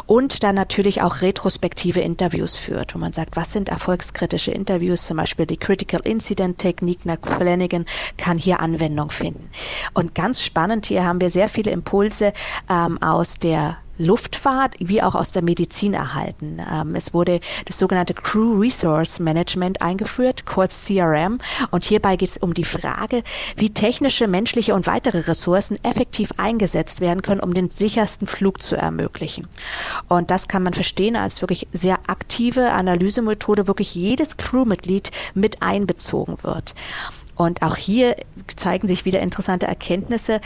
und 0.06 0.42
dann 0.42 0.54
natürlich 0.54 1.02
auch 1.02 1.22
retrospektive 1.22 2.00
Interviews 2.00 2.56
führt, 2.56 2.94
wo 2.94 2.98
man 2.98 3.12
sagt, 3.12 3.36
was 3.36 3.52
sind 3.52 3.68
erfolgskritische 3.68 4.50
Interviews, 4.50 5.06
zum 5.06 5.16
Beispiel 5.16 5.46
die 5.46 5.56
Critical 5.56 6.00
Incident 6.04 6.58
Technik 6.58 7.06
nach 7.06 7.18
Flanagan 7.22 7.86
kann 8.16 8.38
hier 8.38 8.60
Anwendung 8.60 9.10
finden. 9.10 9.50
Und 9.94 10.14
ganz 10.14 10.42
spannend, 10.42 10.86
hier 10.86 11.04
haben 11.04 11.20
wir 11.20 11.30
sehr 11.30 11.48
viele 11.48 11.70
Impulse 11.70 12.32
ähm, 12.68 13.00
aus 13.02 13.38
der 13.38 13.78
Luftfahrt 14.00 14.74
wie 14.78 15.02
auch 15.02 15.14
aus 15.14 15.32
der 15.32 15.42
Medizin 15.42 15.94
erhalten. 15.94 16.58
Ähm, 16.70 16.94
es 16.94 17.14
wurde 17.14 17.40
das 17.66 17.78
sogenannte 17.78 18.14
Crew 18.14 18.58
Resource 18.58 19.20
Management 19.20 19.82
eingeführt, 19.82 20.46
kurz 20.46 20.86
CRM. 20.86 21.38
Und 21.70 21.84
hierbei 21.84 22.16
geht 22.16 22.30
es 22.30 22.38
um 22.38 22.54
die 22.54 22.64
Frage, 22.64 23.22
wie 23.56 23.70
technische, 23.70 24.26
menschliche 24.26 24.74
und 24.74 24.86
weitere 24.86 25.18
Ressourcen 25.18 25.76
effektiv 25.84 26.30
eingesetzt 26.38 27.00
werden 27.00 27.22
können, 27.22 27.40
um 27.40 27.54
den 27.54 27.70
sichersten 27.70 28.26
Flug 28.26 28.62
zu 28.62 28.76
ermöglichen. 28.76 29.48
Und 30.08 30.30
das 30.30 30.48
kann 30.48 30.62
man 30.62 30.72
verstehen 30.72 31.16
als 31.16 31.42
wirklich 31.42 31.68
sehr 31.72 31.98
aktive 32.06 32.72
Analysemethode, 32.72 33.66
wirklich 33.66 33.94
jedes 33.94 34.36
Crewmitglied 34.36 35.10
mit 35.34 35.62
einbezogen 35.62 36.38
wird. 36.42 36.74
Und 37.40 37.62
auch 37.62 37.76
hier 37.76 38.16
zeigen 38.54 38.86
sich 38.86 39.06
wieder 39.06 39.20
interessante 39.20 39.66
Erkenntnisse. 39.66 40.42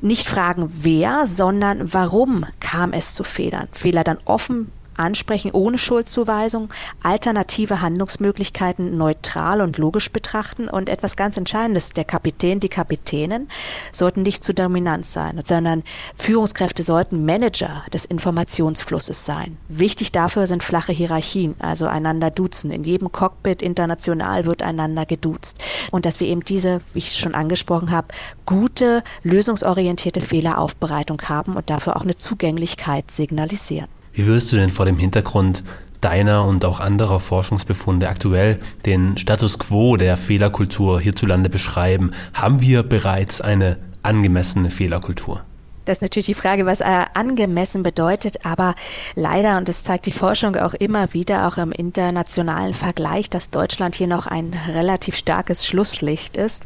Nicht 0.00 0.26
fragen, 0.26 0.70
wer, 0.80 1.26
sondern 1.26 1.92
warum 1.92 2.46
kam 2.58 2.94
es 2.94 3.12
zu 3.12 3.22
Fehlern. 3.22 3.68
Fehler 3.72 4.02
dann 4.02 4.16
offen 4.24 4.72
ansprechen 4.98 5.52
ohne 5.52 5.78
Schuldzuweisung, 5.78 6.70
alternative 7.02 7.80
Handlungsmöglichkeiten 7.80 8.96
neutral 8.96 9.60
und 9.60 9.78
logisch 9.78 10.10
betrachten 10.10 10.68
und 10.68 10.88
etwas 10.88 11.16
ganz 11.16 11.36
Entscheidendes, 11.36 11.90
der 11.90 12.04
Kapitän, 12.04 12.60
die 12.60 12.68
Kapitänin 12.68 13.48
sollten 13.92 14.22
nicht 14.22 14.44
zu 14.44 14.54
dominant 14.54 15.06
sein, 15.06 15.40
sondern 15.44 15.82
Führungskräfte 16.16 16.82
sollten 16.82 17.24
Manager 17.24 17.84
des 17.92 18.04
Informationsflusses 18.04 19.24
sein. 19.24 19.56
Wichtig 19.68 20.12
dafür 20.12 20.46
sind 20.46 20.62
flache 20.62 20.92
Hierarchien, 20.92 21.54
also 21.58 21.86
einander 21.86 22.30
duzen. 22.30 22.70
In 22.70 22.84
jedem 22.84 23.12
Cockpit 23.12 23.62
international 23.62 24.46
wird 24.46 24.62
einander 24.62 25.06
geduzt. 25.06 25.58
Und 25.90 26.06
dass 26.06 26.20
wir 26.20 26.26
eben 26.28 26.44
diese, 26.44 26.80
wie 26.92 26.98
ich 26.98 27.16
schon 27.16 27.34
angesprochen 27.34 27.90
habe, 27.90 28.08
gute, 28.46 29.02
lösungsorientierte 29.22 30.20
Fehleraufbereitung 30.20 31.20
haben 31.22 31.56
und 31.56 31.70
dafür 31.70 31.96
auch 31.96 32.02
eine 32.02 32.16
Zugänglichkeit 32.16 33.10
signalisieren. 33.10 33.88
Wie 34.18 34.26
würdest 34.26 34.50
du 34.50 34.56
denn 34.56 34.70
vor 34.70 34.84
dem 34.84 34.98
Hintergrund 34.98 35.62
deiner 36.00 36.44
und 36.44 36.64
auch 36.64 36.80
anderer 36.80 37.20
Forschungsbefunde 37.20 38.08
aktuell 38.08 38.58
den 38.84 39.16
Status 39.16 39.60
quo 39.60 39.96
der 39.96 40.16
Fehlerkultur 40.16 41.00
hierzulande 41.00 41.48
beschreiben? 41.48 42.10
Haben 42.34 42.60
wir 42.60 42.82
bereits 42.82 43.40
eine 43.40 43.76
angemessene 44.02 44.72
Fehlerkultur? 44.72 45.44
Das 45.84 45.98
ist 45.98 46.02
natürlich 46.02 46.26
die 46.26 46.34
Frage, 46.34 46.66
was 46.66 46.80
äh, 46.80 47.04
angemessen 47.14 47.84
bedeutet, 47.84 48.44
aber 48.44 48.74
leider, 49.14 49.56
und 49.56 49.68
das 49.68 49.84
zeigt 49.84 50.06
die 50.06 50.10
Forschung 50.10 50.56
auch 50.56 50.74
immer 50.74 51.14
wieder, 51.14 51.46
auch 51.46 51.56
im 51.56 51.70
internationalen 51.70 52.74
Vergleich, 52.74 53.30
dass 53.30 53.50
Deutschland 53.50 53.94
hier 53.94 54.08
noch 54.08 54.26
ein 54.26 54.52
relativ 54.74 55.14
starkes 55.14 55.64
Schlusslicht 55.64 56.36
ist. 56.36 56.64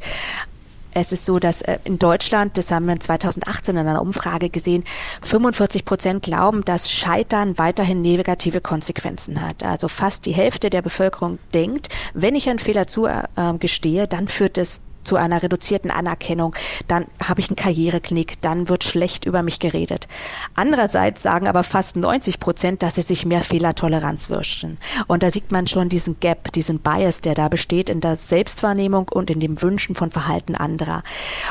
Es 0.95 1.13
ist 1.13 1.25
so, 1.25 1.39
dass 1.39 1.63
äh, 1.63 1.79
in 1.85 1.99
Deutschland, 1.99 2.57
das 2.59 2.71
haben 2.71 2.87
wir 2.87 2.99
2018 2.99 3.77
in 3.77 3.87
einer 3.87 4.03
Umfrage 4.03 4.51
gesehen, 4.51 4.85
45 5.23 5.85
Prozent 5.85 6.23
glauben, 6.23 6.65
dass 6.65 6.91
Scheitern 6.91 7.59
weiterhin 7.59 8.03
negative 8.03 8.61
Konsequenzen 8.61 9.41
hat. 9.41 9.63
Also 9.63 9.89
fast 9.89 10.27
die 10.27 10.33
Hälfte 10.33 10.71
der 10.71 10.83
Bevölkerung 10.83 11.39
denkt, 11.55 11.89
wenn 12.15 12.35
ich 12.35 12.49
einen 12.49 12.59
Fehler 12.59 12.87
zugestehe, 12.87 14.03
äh, 14.03 14.09
dann 14.09 14.29
führt 14.29 14.59
es 14.59 14.81
zu 15.03 15.17
einer 15.17 15.43
reduzierten 15.43 15.91
Anerkennung, 15.91 16.55
dann 16.89 17.07
habe 17.23 17.41
ich 17.41 17.49
einen 17.49 17.57
Karriereknick, 17.57 18.41
dann 18.41 18.69
wird 18.69 18.85
schlecht 18.85 19.25
über 19.25 19.43
mich 19.43 19.59
geredet. 19.59 20.09
Andererseits 20.55 21.23
sagen 21.23 21.49
aber 21.49 21.63
fast 21.63 21.97
90 21.97 22.39
Prozent, 22.41 22.83
dass 22.83 22.97
sie 22.97 23.03
sich 23.03 23.27
mehr 23.27 23.43
Fehlertoleranz 23.43 24.31
wünschen. 24.31 24.79
Und 25.07 25.23
da 25.23 25.31
sieht 25.31 25.53
man 25.53 25.67
schon 25.67 25.89
diesen 25.89 26.21
Gap, 26.21 26.53
diesen 26.53 26.81
Bias, 26.81 27.21
der 27.21 27.35
da 27.35 27.49
besteht 27.49 27.89
in 27.89 28.01
der 28.01 28.17
Selbstwahrnehmung 28.17 29.09
und 29.09 29.31
in 29.31 29.41
dem 29.41 29.61
Wünschen 29.61 29.95
von 29.95 30.11
Verhalten 30.11 30.55
anderer. 30.55 31.03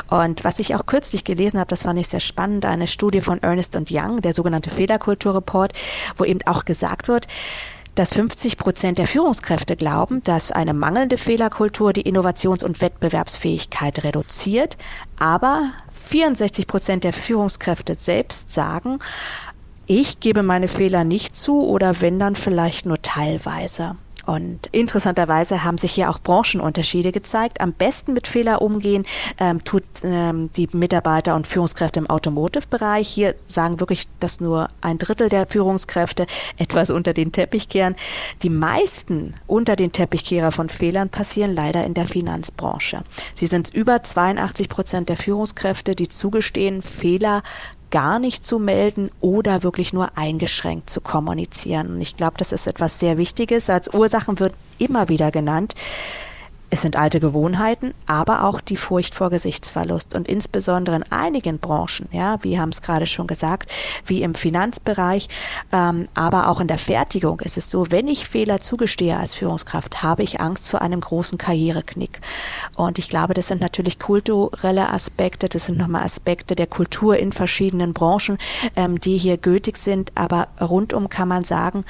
Und 0.08 0.44
was 0.44 0.58
ich 0.58 0.74
auch 0.74 0.86
kürzlich 0.86 1.24
gelesen 1.24 1.58
habe, 1.58 1.68
das 1.68 1.82
fand 1.82 1.98
ich 1.98 2.08
sehr 2.08 2.20
spannend, 2.20 2.64
eine 2.64 2.86
Studie 2.86 3.20
von 3.20 3.42
Ernest 3.42 3.76
und 3.76 3.90
Young, 3.90 4.20
der 4.20 4.34
sogenannte 4.34 4.70
Fehlerkulturreport, 4.70 5.72
wo 6.16 6.24
eben 6.24 6.40
auch 6.46 6.64
gesagt 6.64 7.08
wird, 7.08 7.26
dass 7.94 8.14
50 8.14 8.56
Prozent 8.56 8.98
der 8.98 9.06
Führungskräfte 9.06 9.76
glauben, 9.76 10.22
dass 10.22 10.50
eine 10.50 10.74
mangelnde 10.74 11.18
Fehlerkultur 11.18 11.92
die 11.92 12.02
Innovations- 12.02 12.64
und 12.64 12.80
Wettbewerbsfähigkeit 12.80 14.04
reduziert, 14.04 14.76
aber 15.18 15.70
64 15.92 16.66
Prozent 16.66 17.04
der 17.04 17.12
Führungskräfte 17.12 17.94
selbst 17.94 18.50
sagen, 18.50 18.98
ich 19.86 20.20
gebe 20.20 20.42
meine 20.42 20.68
Fehler 20.68 21.04
nicht 21.04 21.36
zu 21.36 21.66
oder 21.66 22.00
wenn 22.00 22.18
dann 22.18 22.36
vielleicht 22.36 22.86
nur 22.86 23.02
teilweise. 23.02 23.96
Und 24.26 24.68
interessanterweise 24.72 25.64
haben 25.64 25.78
sich 25.78 25.92
hier 25.92 26.08
auch 26.10 26.18
Branchenunterschiede 26.18 27.12
gezeigt. 27.12 27.60
Am 27.60 27.72
besten 27.72 28.12
mit 28.12 28.26
Fehler 28.26 28.62
umgehen 28.62 29.04
ähm, 29.38 29.64
tut 29.64 29.84
ähm, 30.04 30.50
die 30.56 30.68
Mitarbeiter 30.72 31.34
und 31.34 31.46
Führungskräfte 31.46 32.00
im 32.00 32.08
Automotive-Bereich. 32.08 33.08
Hier 33.08 33.34
sagen 33.46 33.80
wirklich, 33.80 34.08
dass 34.20 34.40
nur 34.40 34.68
ein 34.80 34.98
Drittel 34.98 35.28
der 35.28 35.46
Führungskräfte 35.48 36.26
etwas 36.56 36.90
unter 36.90 37.12
den 37.12 37.32
Teppich 37.32 37.68
kehren. 37.68 37.96
Die 38.42 38.50
meisten 38.50 39.34
unter 39.46 39.76
den 39.76 39.92
Teppichkehrer 39.92 40.52
von 40.52 40.68
Fehlern 40.68 41.08
passieren 41.08 41.54
leider 41.54 41.84
in 41.84 41.94
der 41.94 42.06
Finanzbranche. 42.06 43.02
Sie 43.36 43.46
sind 43.46 43.74
über 43.74 44.02
82 44.02 44.68
Prozent 44.68 45.08
der 45.08 45.16
Führungskräfte, 45.16 45.94
die 45.94 46.08
zugestehen, 46.08 46.82
Fehler 46.82 47.42
gar 47.92 48.18
nicht 48.18 48.44
zu 48.44 48.58
melden 48.58 49.10
oder 49.20 49.62
wirklich 49.62 49.92
nur 49.92 50.18
eingeschränkt 50.18 50.90
zu 50.90 51.00
kommunizieren. 51.00 51.94
Und 51.94 52.00
ich 52.00 52.16
glaube, 52.16 52.34
das 52.38 52.50
ist 52.50 52.66
etwas 52.66 52.98
sehr 52.98 53.18
Wichtiges. 53.18 53.70
Als 53.70 53.94
Ursachen 53.94 54.40
wird 54.40 54.54
immer 54.78 55.08
wieder 55.08 55.30
genannt, 55.30 55.74
es 56.72 56.80
sind 56.80 56.96
alte 56.96 57.20
Gewohnheiten, 57.20 57.92
aber 58.06 58.44
auch 58.44 58.62
die 58.62 58.78
Furcht 58.78 59.14
vor 59.14 59.28
Gesichtsverlust 59.28 60.14
und 60.14 60.26
insbesondere 60.26 60.96
in 60.96 61.02
einigen 61.12 61.58
Branchen, 61.58 62.08
ja, 62.12 62.38
wie 62.40 62.58
haben 62.58 62.70
es 62.70 62.80
gerade 62.80 63.06
schon 63.06 63.26
gesagt, 63.26 63.70
wie 64.06 64.22
im 64.22 64.34
Finanzbereich, 64.34 65.28
ähm, 65.70 66.06
aber 66.14 66.48
auch 66.48 66.60
in 66.60 66.68
der 66.68 66.78
Fertigung 66.78 67.40
ist 67.40 67.58
es 67.58 67.70
so, 67.70 67.90
wenn 67.90 68.08
ich 68.08 68.26
Fehler 68.26 68.58
zugestehe 68.58 69.18
als 69.18 69.34
Führungskraft, 69.34 70.02
habe 70.02 70.22
ich 70.22 70.40
Angst 70.40 70.70
vor 70.70 70.80
einem 70.80 71.02
großen 71.02 71.36
Karriereknick. 71.36 72.22
Und 72.78 72.98
ich 72.98 73.10
glaube, 73.10 73.34
das 73.34 73.48
sind 73.48 73.60
natürlich 73.60 73.98
kulturelle 73.98 74.88
Aspekte, 74.88 75.50
das 75.50 75.66
sind 75.66 75.76
nochmal 75.76 76.04
Aspekte 76.04 76.56
der 76.56 76.68
Kultur 76.68 77.18
in 77.18 77.32
verschiedenen 77.32 77.92
Branchen, 77.92 78.38
ähm, 78.76 78.98
die 78.98 79.18
hier 79.18 79.36
gültig 79.36 79.76
sind, 79.76 80.12
aber 80.14 80.48
rundum 80.58 81.10
kann 81.10 81.28
man 81.28 81.44
sagen, 81.44 81.84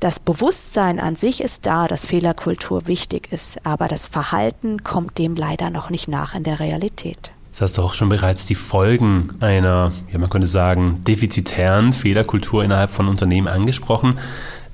das 0.00 0.20
Bewusstsein 0.20 1.00
an 1.00 1.16
sich 1.16 1.40
ist 1.40 1.66
da, 1.66 1.88
dass 1.88 2.06
Fehlerkultur 2.06 2.86
wichtig 2.86 3.32
ist, 3.32 3.64
aber 3.64 3.88
das 3.88 4.06
Verhalten 4.06 4.84
kommt 4.84 5.18
dem 5.18 5.34
leider 5.34 5.70
noch 5.70 5.90
nicht 5.90 6.08
nach 6.08 6.34
in 6.34 6.42
der 6.42 6.60
Realität. 6.60 7.32
Das 7.52 7.62
hast 7.62 7.78
du 7.78 7.82
auch 7.82 7.94
schon 7.94 8.10
bereits 8.10 8.44
die 8.44 8.54
Folgen 8.54 9.30
einer, 9.40 9.92
ja 10.12 10.18
man 10.18 10.28
könnte 10.28 10.46
sagen, 10.46 11.02
defizitären 11.04 11.94
Fehlerkultur 11.94 12.62
innerhalb 12.62 12.90
von 12.90 13.08
Unternehmen 13.08 13.48
angesprochen. 13.48 14.18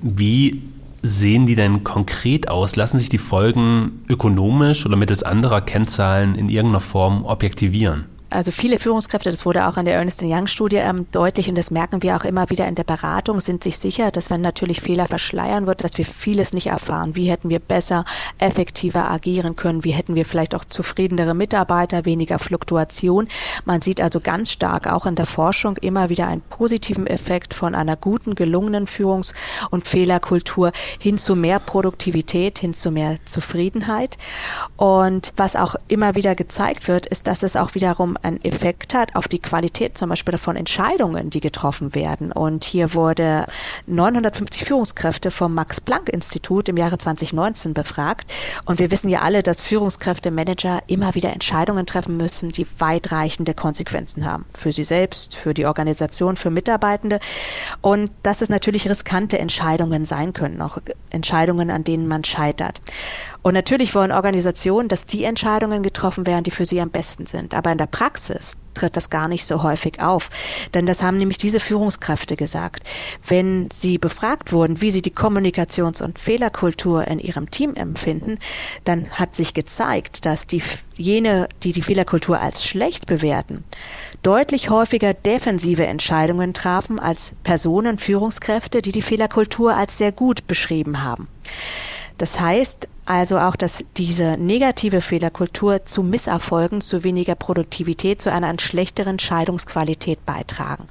Wie 0.01 0.61
sehen 1.01 1.45
die 1.45 1.55
denn 1.55 1.85
konkret 1.85 2.49
aus? 2.49 2.75
Lassen 2.75 2.99
sich 2.99 3.07
die 3.07 3.17
Folgen 3.17 4.03
ökonomisch 4.09 4.85
oder 4.85 4.97
mittels 4.97 5.23
anderer 5.23 5.61
Kennzahlen 5.61 6.35
in 6.35 6.49
irgendeiner 6.49 6.81
Form 6.81 7.23
objektivieren? 7.23 8.05
Also 8.33 8.51
viele 8.51 8.79
Führungskräfte, 8.79 9.29
das 9.29 9.45
wurde 9.45 9.67
auch 9.67 9.77
an 9.77 9.85
der 9.85 9.93
Ernst 9.93 10.23
Young 10.23 10.47
Studie 10.47 10.77
ähm, 10.77 11.05
deutlich 11.11 11.49
und 11.49 11.57
das 11.57 11.69
merken 11.69 12.01
wir 12.01 12.15
auch 12.15 12.23
immer 12.23 12.49
wieder 12.49 12.67
in 12.67 12.73
der 12.73 12.83
Beratung, 12.83 13.39
sind 13.39 13.63
sich 13.63 13.77
sicher, 13.77 14.09
dass 14.09 14.31
wenn 14.31 14.41
natürlich 14.41 14.81
Fehler 14.81 15.07
verschleiern 15.07 15.67
wird, 15.67 15.83
dass 15.83 15.99
wir 15.99 16.05
vieles 16.05 16.51
nicht 16.51 16.65
erfahren. 16.67 17.15
Wie 17.15 17.29
hätten 17.29 17.51
wir 17.51 17.59
besser, 17.59 18.05
effektiver 18.39 19.11
agieren 19.11 19.55
können? 19.55 19.83
Wie 19.83 19.91
hätten 19.91 20.15
wir 20.15 20.25
vielleicht 20.25 20.55
auch 20.55 20.65
zufriedenere 20.65 21.35
Mitarbeiter, 21.35 22.05
weniger 22.05 22.39
Fluktuation? 22.39 23.27
Man 23.65 23.83
sieht 23.83 24.01
also 24.01 24.19
ganz 24.19 24.51
stark 24.51 24.91
auch 24.91 25.05
in 25.05 25.13
der 25.13 25.27
Forschung 25.27 25.77
immer 25.77 26.09
wieder 26.09 26.27
einen 26.27 26.41
positiven 26.41 27.05
Effekt 27.05 27.53
von 27.53 27.75
einer 27.75 27.95
guten, 27.95 28.33
gelungenen 28.33 28.87
Führungs- 28.87 29.35
und 29.69 29.87
Fehlerkultur 29.87 30.71
hin 30.97 31.19
zu 31.19 31.35
mehr 31.35 31.59
Produktivität, 31.59 32.57
hin 32.57 32.73
zu 32.73 32.89
mehr 32.89 33.17
Zufriedenheit. 33.25 34.17
Und 34.75 35.33
was 35.37 35.55
auch 35.55 35.75
immer 35.87 36.15
wieder 36.15 36.33
gezeigt 36.33 36.87
wird, 36.87 37.05
ist, 37.05 37.27
dass 37.27 37.43
es 37.43 37.55
auch 37.55 37.75
wiederum 37.75 38.17
einen 38.23 38.43
Effekt 38.43 38.93
hat 38.93 39.15
auf 39.15 39.27
die 39.27 39.39
Qualität 39.39 39.97
zum 39.97 40.09
Beispiel 40.09 40.37
von 40.37 40.55
Entscheidungen, 40.55 41.29
die 41.29 41.39
getroffen 41.39 41.93
werden. 41.95 42.31
Und 42.31 42.63
hier 42.63 42.93
wurde 42.93 43.45
950 43.87 44.65
Führungskräfte 44.65 45.31
vom 45.31 45.53
Max-Planck-Institut 45.53 46.69
im 46.69 46.77
Jahre 46.77 46.97
2019 46.97 47.73
befragt. 47.73 48.31
Und 48.65 48.79
wir 48.79 48.91
wissen 48.91 49.09
ja 49.09 49.21
alle, 49.21 49.43
dass 49.43 49.61
Führungskräfte, 49.61 50.31
Manager 50.31 50.81
immer 50.87 51.15
wieder 51.15 51.33
Entscheidungen 51.33 51.85
treffen 51.85 52.17
müssen, 52.17 52.49
die 52.49 52.67
weitreichende 52.79 53.53
Konsequenzen 53.53 54.25
haben. 54.25 54.45
Für 54.49 54.71
sie 54.71 54.83
selbst, 54.83 55.35
für 55.35 55.53
die 55.53 55.65
Organisation, 55.65 56.35
für 56.35 56.49
Mitarbeitende. 56.49 57.19
Und 57.81 58.11
dass 58.23 58.41
es 58.41 58.49
natürlich 58.49 58.89
riskante 58.89 59.39
Entscheidungen 59.39 60.05
sein 60.05 60.33
können, 60.33 60.61
auch 60.61 60.77
Entscheidungen, 61.09 61.69
an 61.69 61.83
denen 61.83 62.07
man 62.07 62.23
scheitert. 62.23 62.81
Und 63.43 63.53
natürlich 63.53 63.93
wollen 63.93 64.13
Organisationen, 64.13 64.87
dass 64.87 65.05
die 65.05 65.25
Entscheidungen 65.25 65.83
getroffen 65.83 66.25
werden, 66.25 66.43
die 66.43 66.51
für 66.51 66.65
sie 66.65 66.79
am 66.79 66.89
besten 66.89 67.25
sind. 67.25 67.53
Aber 67.53 67.71
in 67.71 67.77
der 67.77 67.87
Praxis 67.87 68.55
tritt 68.73 68.95
das 68.95 69.09
gar 69.09 69.27
nicht 69.27 69.45
so 69.45 69.63
häufig 69.63 70.01
auf. 70.01 70.29
Denn 70.73 70.85
das 70.85 71.03
haben 71.03 71.17
nämlich 71.17 71.37
diese 71.37 71.59
Führungskräfte 71.59 72.37
gesagt. 72.37 72.87
Wenn 73.27 73.69
sie 73.71 73.97
befragt 73.97 74.53
wurden, 74.53 74.79
wie 74.79 74.91
sie 74.91 75.01
die 75.01 75.13
Kommunikations- 75.13 76.01
und 76.01 76.19
Fehlerkultur 76.19 77.05
in 77.07 77.19
ihrem 77.19 77.51
Team 77.51 77.75
empfinden, 77.75 78.39
dann 78.85 79.09
hat 79.11 79.35
sich 79.35 79.53
gezeigt, 79.53 80.25
dass 80.25 80.47
die, 80.47 80.63
jene, 80.95 81.49
die 81.63 81.73
die 81.73 81.81
Fehlerkultur 81.81 82.39
als 82.39 82.65
schlecht 82.65 83.07
bewerten, 83.07 83.65
deutlich 84.23 84.69
häufiger 84.69 85.13
defensive 85.13 85.85
Entscheidungen 85.85 86.53
trafen 86.53 86.97
als 86.97 87.33
Personen, 87.43 87.97
Führungskräfte, 87.97 88.81
die 88.81 88.93
die 88.93 89.01
Fehlerkultur 89.01 89.75
als 89.75 89.97
sehr 89.97 90.13
gut 90.13 90.47
beschrieben 90.47 91.03
haben. 91.03 91.27
Das 92.17 92.39
heißt 92.39 92.87
also 93.05 93.37
auch, 93.39 93.55
dass 93.55 93.83
diese 93.97 94.37
negative 94.37 95.01
Fehlerkultur 95.01 95.85
zu 95.85 96.03
Misserfolgen, 96.03 96.81
zu 96.81 97.03
weniger 97.03 97.35
Produktivität, 97.35 98.21
zu 98.21 98.31
einer 98.31 98.53
schlechteren 98.59 99.19
Scheidungsqualität 99.19 100.25
beitragen. 100.25 100.85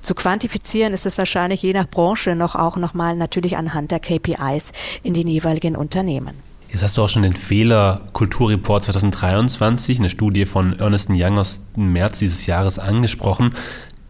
Zu 0.00 0.14
quantifizieren 0.14 0.92
ist 0.92 1.06
es 1.06 1.18
wahrscheinlich 1.18 1.62
je 1.62 1.72
nach 1.72 1.88
Branche 1.88 2.34
noch 2.34 2.54
auch 2.54 2.76
nochmal 2.76 3.16
natürlich 3.16 3.56
anhand 3.56 3.90
der 3.90 4.00
KPIs 4.00 4.72
in 5.02 5.14
den 5.14 5.28
jeweiligen 5.28 5.76
Unternehmen. 5.76 6.34
Jetzt 6.68 6.82
hast 6.82 6.96
du 6.96 7.02
auch 7.02 7.08
schon 7.08 7.22
den 7.22 7.36
Fehlerkulturreport 7.36 8.84
2023, 8.84 9.98
eine 9.98 10.10
Studie 10.10 10.46
von 10.46 10.78
Ernest 10.78 11.08
Young 11.10 11.38
aus 11.38 11.60
März 11.76 12.18
dieses 12.18 12.44
Jahres 12.46 12.78
angesprochen. 12.78 13.54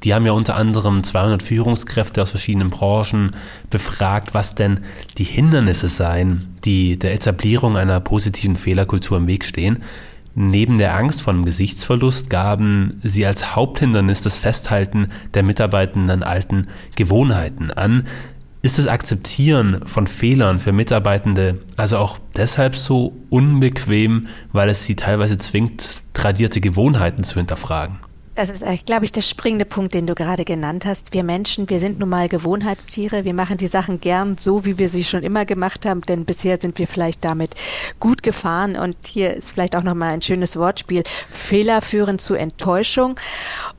Die 0.06 0.14
haben 0.14 0.24
ja 0.24 0.30
unter 0.30 0.54
anderem 0.54 1.02
200 1.02 1.42
Führungskräfte 1.42 2.22
aus 2.22 2.30
verschiedenen 2.30 2.70
Branchen 2.70 3.32
befragt, 3.70 4.34
was 4.34 4.54
denn 4.54 4.78
die 5.18 5.24
Hindernisse 5.24 5.88
seien, 5.88 6.44
die 6.64 6.96
der 6.96 7.12
Etablierung 7.12 7.76
einer 7.76 7.98
positiven 7.98 8.56
Fehlerkultur 8.56 9.18
im 9.18 9.26
Weg 9.26 9.44
stehen. 9.44 9.82
Neben 10.36 10.78
der 10.78 10.94
Angst 10.94 11.22
vor 11.22 11.32
einem 11.32 11.44
Gesichtsverlust 11.44 12.30
gaben 12.30 13.00
sie 13.02 13.26
als 13.26 13.56
Haupthindernis 13.56 14.22
das 14.22 14.36
Festhalten 14.36 15.08
der 15.34 15.42
Mitarbeitenden 15.42 16.08
an 16.10 16.22
alten 16.22 16.68
Gewohnheiten 16.94 17.72
an. 17.72 18.06
Ist 18.62 18.78
das 18.78 18.86
Akzeptieren 18.86 19.80
von 19.86 20.06
Fehlern 20.06 20.60
für 20.60 20.72
Mitarbeitende 20.72 21.58
also 21.76 21.98
auch 21.98 22.20
deshalb 22.36 22.76
so 22.76 23.16
unbequem, 23.28 24.28
weil 24.52 24.68
es 24.68 24.86
sie 24.86 24.94
teilweise 24.94 25.36
zwingt, 25.36 26.04
tradierte 26.14 26.60
Gewohnheiten 26.60 27.24
zu 27.24 27.40
hinterfragen? 27.40 27.98
Das 28.36 28.50
ist, 28.50 28.62
glaube 28.84 29.06
ich, 29.06 29.12
der 29.12 29.22
springende 29.22 29.64
Punkt, 29.64 29.94
den 29.94 30.06
du 30.06 30.14
gerade 30.14 30.44
genannt 30.44 30.84
hast. 30.84 31.14
Wir 31.14 31.24
Menschen, 31.24 31.70
wir 31.70 31.78
sind 31.78 31.98
nun 31.98 32.10
mal 32.10 32.28
Gewohnheitstiere. 32.28 33.24
Wir 33.24 33.32
machen 33.32 33.56
die 33.56 33.66
Sachen 33.66 33.98
gern 33.98 34.36
so, 34.38 34.66
wie 34.66 34.76
wir 34.76 34.90
sie 34.90 35.04
schon 35.04 35.22
immer 35.22 35.46
gemacht 35.46 35.86
haben, 35.86 36.02
denn 36.02 36.26
bisher 36.26 36.58
sind 36.60 36.78
wir 36.78 36.86
vielleicht 36.86 37.24
damit 37.24 37.54
gut 37.98 38.22
gefahren. 38.22 38.76
Und 38.76 39.06
hier 39.06 39.32
ist 39.32 39.52
vielleicht 39.52 39.74
auch 39.74 39.82
nochmal 39.82 40.10
ein 40.10 40.20
schönes 40.20 40.56
Wortspiel. 40.56 41.02
Fehler 41.30 41.80
führen 41.80 42.18
zu 42.18 42.34
Enttäuschung. 42.34 43.18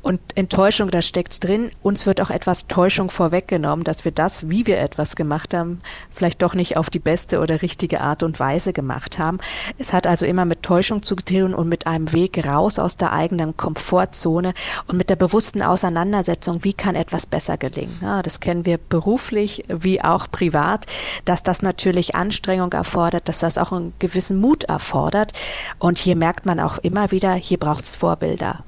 Und 0.01 0.19
Enttäuschung, 0.33 0.89
da 0.89 1.03
steckt 1.03 1.43
drin. 1.43 1.69
Uns 1.83 2.07
wird 2.07 2.19
auch 2.19 2.31
etwas 2.31 2.65
Täuschung 2.65 3.11
vorweggenommen, 3.11 3.83
dass 3.83 4.05
wir 4.05 4.11
das, 4.11 4.49
wie 4.49 4.65
wir 4.65 4.79
etwas 4.79 5.15
gemacht 5.15 5.53
haben, 5.53 5.81
vielleicht 6.09 6.41
doch 6.41 6.55
nicht 6.55 6.77
auf 6.77 6.89
die 6.89 6.97
beste 6.97 7.41
oder 7.41 7.61
richtige 7.61 8.01
Art 8.01 8.23
und 8.23 8.39
Weise 8.39 8.73
gemacht 8.73 9.19
haben. 9.19 9.37
Es 9.77 9.93
hat 9.93 10.07
also 10.07 10.25
immer 10.25 10.45
mit 10.45 10.63
Täuschung 10.63 11.03
zu 11.03 11.15
tun 11.15 11.53
und 11.53 11.69
mit 11.69 11.85
einem 11.85 12.11
Weg 12.11 12.43
raus 12.47 12.79
aus 12.79 12.97
der 12.97 13.13
eigenen 13.13 13.55
Komfortzone 13.55 14.46
Ebene 14.47 14.53
und 14.87 14.97
mit 14.97 15.09
der 15.09 15.15
bewussten 15.15 15.61
Auseinandersetzung, 15.61 16.63
wie 16.63 16.73
kann 16.73 16.95
etwas 16.95 17.25
besser 17.25 17.57
gelingen. 17.57 17.97
Ja, 18.01 18.21
das 18.21 18.39
kennen 18.39 18.65
wir 18.65 18.77
beruflich 18.77 19.65
wie 19.67 20.01
auch 20.03 20.29
privat, 20.29 20.85
dass 21.25 21.43
das 21.43 21.61
natürlich 21.61 22.15
Anstrengung 22.15 22.71
erfordert, 22.73 23.27
dass 23.27 23.39
das 23.39 23.57
auch 23.57 23.71
einen 23.71 23.93
gewissen 23.99 24.39
Mut 24.39 24.65
erfordert. 24.65 25.33
Und 25.79 25.97
hier 25.97 26.15
merkt 26.15 26.45
man 26.45 26.59
auch 26.59 26.77
immer 26.79 27.11
wieder, 27.11 27.33
hier 27.33 27.57
braucht 27.57 27.85
es 27.85 27.95
Vorbilder 27.95 28.63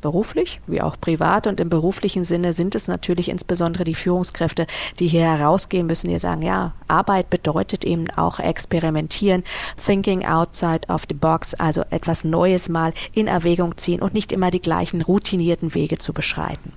beruflich 0.00 0.60
wie 0.66 0.82
auch 0.82 0.96
privat. 1.00 1.46
Und 1.46 1.60
im 1.60 1.68
beruflichen 1.68 2.24
Sinne 2.24 2.52
sind 2.52 2.74
es 2.74 2.88
natürlich 2.88 3.28
insbesondere 3.28 3.84
die 3.84 3.94
Führungskräfte, 3.94 4.66
die 4.98 5.08
hier 5.08 5.22
herausgehen 5.22 5.86
müssen, 5.86 6.08
die 6.08 6.18
sagen, 6.18 6.42
ja, 6.42 6.74
Arbeit 6.88 7.30
bedeutet 7.30 7.84
eben 7.84 8.10
auch 8.10 8.38
experimentieren, 8.38 9.44
thinking 9.84 10.24
outside 10.24 10.88
of 10.88 11.04
the 11.08 11.14
box, 11.14 11.54
also 11.54 11.82
etwas 11.90 12.24
Neues 12.24 12.68
mal 12.68 12.92
in 13.14 13.26
Erwägung 13.26 13.76
ziehen 13.76 14.02
und 14.02 14.14
nicht 14.14 14.32
immer 14.32 14.50
die 14.50 14.60
gleichen 14.60 15.02
routinierten 15.02 15.74
Wege 15.74 15.98
zu 15.98 16.12
beschreiten. 16.12 16.72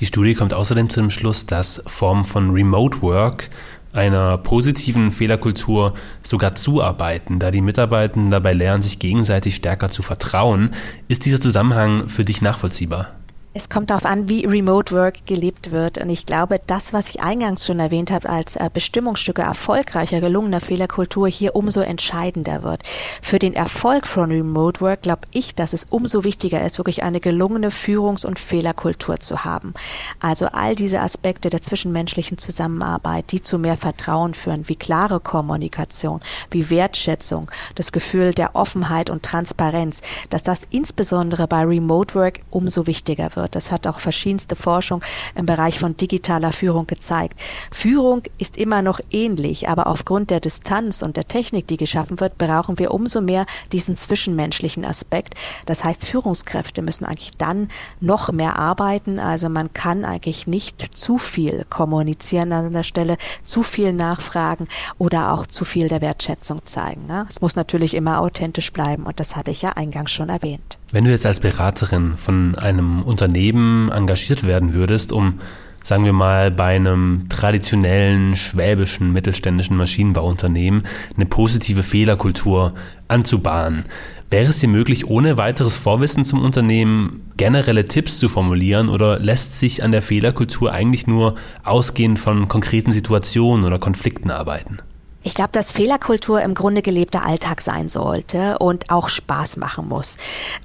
Die 0.00 0.06
Studie 0.06 0.34
kommt 0.34 0.54
außerdem 0.54 0.88
zu 0.88 1.00
dem 1.00 1.10
Schluss, 1.10 1.44
dass 1.44 1.82
Formen 1.86 2.24
von 2.24 2.50
Remote 2.50 3.02
Work 3.02 3.50
einer 3.92 4.38
positiven 4.38 5.10
Fehlerkultur 5.10 5.94
sogar 6.22 6.54
zuarbeiten, 6.54 7.38
da 7.38 7.50
die 7.50 7.60
Mitarbeitenden 7.60 8.30
dabei 8.30 8.52
lernen, 8.52 8.82
sich 8.82 8.98
gegenseitig 8.98 9.56
stärker 9.56 9.90
zu 9.90 10.02
vertrauen. 10.02 10.70
Ist 11.08 11.24
dieser 11.24 11.40
Zusammenhang 11.40 12.08
für 12.08 12.24
dich 12.24 12.42
nachvollziehbar? 12.42 13.19
Es 13.52 13.68
kommt 13.68 13.90
darauf 13.90 14.04
an, 14.04 14.28
wie 14.28 14.46
Remote 14.46 14.94
Work 14.94 15.26
gelebt 15.26 15.72
wird. 15.72 15.98
Und 15.98 16.08
ich 16.08 16.24
glaube, 16.24 16.60
das, 16.68 16.92
was 16.92 17.10
ich 17.10 17.20
eingangs 17.20 17.66
schon 17.66 17.80
erwähnt 17.80 18.12
habe, 18.12 18.28
als 18.28 18.54
äh, 18.54 18.70
Bestimmungsstücke 18.72 19.42
erfolgreicher, 19.42 20.20
gelungener 20.20 20.60
Fehlerkultur 20.60 21.26
hier 21.26 21.56
umso 21.56 21.80
entscheidender 21.80 22.62
wird. 22.62 22.84
Für 23.20 23.40
den 23.40 23.54
Erfolg 23.54 24.06
von 24.06 24.30
Remote 24.30 24.80
Work 24.80 25.02
glaube 25.02 25.22
ich, 25.32 25.56
dass 25.56 25.72
es 25.72 25.88
umso 25.90 26.22
wichtiger 26.22 26.64
ist, 26.64 26.78
wirklich 26.78 27.02
eine 27.02 27.18
gelungene 27.18 27.72
Führungs- 27.72 28.24
und 28.24 28.38
Fehlerkultur 28.38 29.18
zu 29.18 29.44
haben. 29.44 29.74
Also 30.20 30.46
all 30.46 30.76
diese 30.76 31.00
Aspekte 31.00 31.50
der 31.50 31.60
zwischenmenschlichen 31.60 32.38
Zusammenarbeit, 32.38 33.32
die 33.32 33.42
zu 33.42 33.58
mehr 33.58 33.76
Vertrauen 33.76 34.34
führen, 34.34 34.68
wie 34.68 34.76
klare 34.76 35.18
Kommunikation, 35.18 36.20
wie 36.52 36.70
Wertschätzung, 36.70 37.50
das 37.74 37.90
Gefühl 37.90 38.32
der 38.32 38.54
Offenheit 38.54 39.10
und 39.10 39.24
Transparenz, 39.24 40.02
dass 40.30 40.44
das 40.44 40.68
insbesondere 40.70 41.48
bei 41.48 41.64
Remote 41.64 42.14
Work 42.14 42.42
umso 42.50 42.86
wichtiger 42.86 43.34
wird 43.34 43.39
wird. 43.40 43.56
Das 43.56 43.72
hat 43.72 43.86
auch 43.86 43.98
verschiedenste 43.98 44.54
Forschung 44.54 45.02
im 45.34 45.46
Bereich 45.46 45.78
von 45.78 45.96
digitaler 45.96 46.52
Führung 46.52 46.86
gezeigt. 46.86 47.40
Führung 47.72 48.22
ist 48.38 48.56
immer 48.56 48.82
noch 48.82 49.00
ähnlich, 49.10 49.68
aber 49.68 49.86
aufgrund 49.86 50.30
der 50.30 50.40
Distanz 50.40 51.02
und 51.02 51.16
der 51.16 51.26
Technik, 51.26 51.66
die 51.66 51.78
geschaffen 51.78 52.20
wird, 52.20 52.38
brauchen 52.38 52.78
wir 52.78 52.92
umso 52.92 53.20
mehr 53.20 53.46
diesen 53.72 53.96
zwischenmenschlichen 53.96 54.84
Aspekt. 54.84 55.34
Das 55.66 55.82
heißt, 55.84 56.06
Führungskräfte 56.06 56.82
müssen 56.82 57.06
eigentlich 57.06 57.36
dann 57.38 57.68
noch 58.00 58.30
mehr 58.30 58.58
arbeiten. 58.58 59.18
Also 59.18 59.48
man 59.48 59.72
kann 59.72 60.04
eigentlich 60.04 60.46
nicht 60.46 60.96
zu 60.96 61.18
viel 61.18 61.64
kommunizieren 61.70 62.52
an 62.52 62.72
der 62.72 62.82
Stelle, 62.82 63.16
zu 63.42 63.62
viel 63.62 63.92
nachfragen 63.92 64.68
oder 64.98 65.32
auch 65.32 65.46
zu 65.46 65.64
viel 65.64 65.88
der 65.88 66.02
Wertschätzung 66.02 66.64
zeigen. 66.66 67.06
Ne? 67.06 67.26
Es 67.28 67.40
muss 67.40 67.56
natürlich 67.56 67.94
immer 67.94 68.20
authentisch 68.20 68.72
bleiben 68.72 69.04
und 69.04 69.18
das 69.18 69.36
hatte 69.36 69.50
ich 69.50 69.62
ja 69.62 69.70
eingangs 69.70 70.10
schon 70.10 70.28
erwähnt. 70.28 70.79
Wenn 70.92 71.04
du 71.04 71.10
jetzt 71.10 71.24
als 71.24 71.38
Beraterin 71.38 72.16
von 72.16 72.56
einem 72.56 73.02
Unternehmen 73.02 73.92
engagiert 73.92 74.44
werden 74.44 74.74
würdest, 74.74 75.12
um, 75.12 75.38
sagen 75.84 76.04
wir 76.04 76.12
mal, 76.12 76.50
bei 76.50 76.74
einem 76.74 77.26
traditionellen 77.28 78.34
schwäbischen 78.34 79.12
mittelständischen 79.12 79.76
Maschinenbauunternehmen 79.76 80.82
eine 81.14 81.26
positive 81.26 81.84
Fehlerkultur 81.84 82.74
anzubahnen, 83.06 83.84
wäre 84.30 84.50
es 84.50 84.58
dir 84.58 84.68
möglich, 84.68 85.06
ohne 85.06 85.36
weiteres 85.36 85.76
Vorwissen 85.76 86.24
zum 86.24 86.42
Unternehmen 86.42 87.30
generelle 87.36 87.86
Tipps 87.86 88.18
zu 88.18 88.28
formulieren 88.28 88.88
oder 88.88 89.20
lässt 89.20 89.60
sich 89.60 89.84
an 89.84 89.92
der 89.92 90.02
Fehlerkultur 90.02 90.72
eigentlich 90.72 91.06
nur 91.06 91.36
ausgehend 91.62 92.18
von 92.18 92.48
konkreten 92.48 92.90
Situationen 92.90 93.64
oder 93.64 93.78
Konflikten 93.78 94.32
arbeiten? 94.32 94.78
Ich 95.22 95.34
glaube, 95.34 95.50
dass 95.52 95.70
Fehlerkultur 95.70 96.40
im 96.40 96.54
Grunde 96.54 96.80
gelebter 96.80 97.26
Alltag 97.26 97.60
sein 97.60 97.90
sollte 97.90 98.58
und 98.58 98.88
auch 98.88 99.10
Spaß 99.10 99.58
machen 99.58 99.86
muss. 99.86 100.16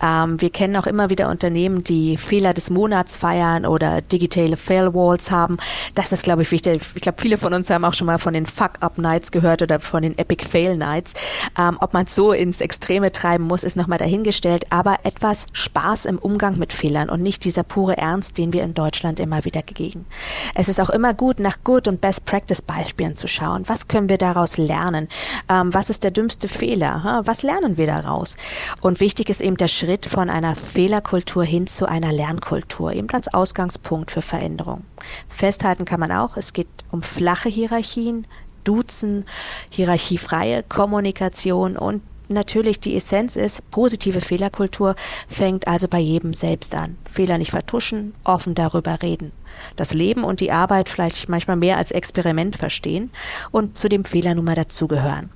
Ähm, 0.02 0.39
wir 0.39 0.50
kennen 0.50 0.78
auch 0.78 0.88
immer 0.88 1.10
wieder 1.10 1.30
Unternehmen, 1.30 1.84
die 1.84 2.15
Fehler 2.15 2.54
des 2.54 2.70
Monats 2.70 3.18
feiern 3.18 3.65
oder 3.65 4.02
digitale 4.02 4.56
Failwalls 4.56 5.30
haben. 5.30 5.58
Das 5.94 6.13
ist, 6.13 6.24
glaube 6.24 6.44
ich, 6.44 6.52
wichtig. 6.52 6.82
Ich 6.96 7.02
glaube, 7.02 7.22
viele 7.22 7.38
von 7.38 7.54
uns 7.54 7.70
haben 7.70 7.84
auch 7.84 7.94
schon 7.94 8.08
mal 8.08 8.18
von 8.18 8.34
den 8.34 8.46
Fuck-Up-Nights 8.46 9.32
gehört 9.32 9.62
oder 9.62 9.82
von 9.82 10.04
den 10.04 10.18
Epic 10.18 10.48
Fail-Nights. 10.48 11.15
Ähm, 11.60 11.78
ob 11.82 11.94
man 11.94 12.06
es 12.06 12.15
so 12.15 12.32
ins 12.32 12.62
Extreme 12.62 13.12
treiben 13.12 13.44
muss, 13.44 13.65
ist 13.65 13.76
nochmal 13.76 14.00
dahingestellt. 14.00 14.68
Aber 14.70 15.00
etwas 15.04 15.48
Spaß 15.52 16.06
im 16.06 16.18
Umgang 16.18 16.58
mit 16.58 16.72
Fehlern 16.72 17.10
und 17.10 17.22
nicht 17.22 17.44
dieser 17.44 17.63
pure 17.63 17.98
Ernst, 17.98 18.38
den 18.38 18.54
wir 18.54 18.63
in 18.63 18.74
Deutschland 18.74 19.20
immer 19.20 19.44
wieder 19.44 19.63
gegeben. 19.63 20.06
Es 20.54 20.70
ist 20.70 20.80
auch 20.80 20.91
immer 20.91 21.13
gut, 21.13 21.41
nach 21.41 21.58
Good 21.65 21.89
und 21.89 22.00
Best 22.00 22.24
Practice 22.24 22.62
Beispielen 22.62 23.18
zu 23.18 23.28
schauen. 23.28 23.63
Was 23.68 23.89
können 23.89 24.08
wir 24.08 24.18
daraus 24.18 24.45
daraus 24.46 24.58
lernen? 24.58 25.08
Ähm, 25.50 25.74
was 25.74 25.90
ist 25.90 26.04
der 26.04 26.12
dümmste 26.12 26.48
Fehler? 26.48 27.22
Was 27.26 27.44
lernen 27.44 27.78
wir 27.78 27.88
daraus? 27.88 28.38
Und 28.82 29.00
wichtig 29.00 29.30
ist 29.30 29.42
eben 29.42 29.58
der 29.58 29.68
Schritt 29.68 30.06
von 30.06 30.30
einer 30.30 30.56
Fehlerkultur 30.56 31.44
hin 31.44 31.68
zu 31.68 31.88
einer 31.88 32.12
Lernkultur, 32.12 32.94
eben 32.94 33.10
als 33.12 33.34
Ausgangspunkt 33.34 34.12
für 34.12 34.22
Veränderung. 34.22 34.84
Festhalten 35.28 35.86
kann 35.86 36.00
man 36.00 36.12
auch, 36.12 36.38
es 36.38 36.54
geht 36.54 36.68
um 36.92 37.02
flache 37.02 37.50
Hierarchien, 37.50 38.28
Duzen, 38.64 39.26
hierarchiefreie 39.70 40.64
Kommunikation 40.64 41.78
und 41.78 42.02
natürlich 42.30 42.80
die 42.80 42.96
Essenz 42.96 43.36
ist, 43.36 43.70
positive 43.70 44.22
Fehlerkultur 44.22 44.96
fängt 45.28 45.68
also 45.68 45.88
bei 45.88 46.00
jedem 46.00 46.34
selbst 46.34 46.74
an. 46.74 46.98
Fehler 47.10 47.38
nicht 47.38 47.52
vertuschen, 47.52 48.16
offen 48.24 48.56
darüber 48.56 49.04
reden. 49.04 49.32
Das 49.76 49.94
Leben 49.94 50.24
und 50.24 50.39
die 50.39 50.52
Arbeit 50.52 50.89
vielleicht 50.89 51.30
manchmal 51.30 51.58
mehr 51.58 51.78
als 51.78 51.91
Experiment 51.91 52.56
verstehen 52.56 53.12
und 53.52 53.78
zu 53.78 53.89
dem 53.89 54.06
Fehler 54.06 54.36
nun 54.36 54.46
mal 54.46 54.56
dazugehören. 54.56 55.30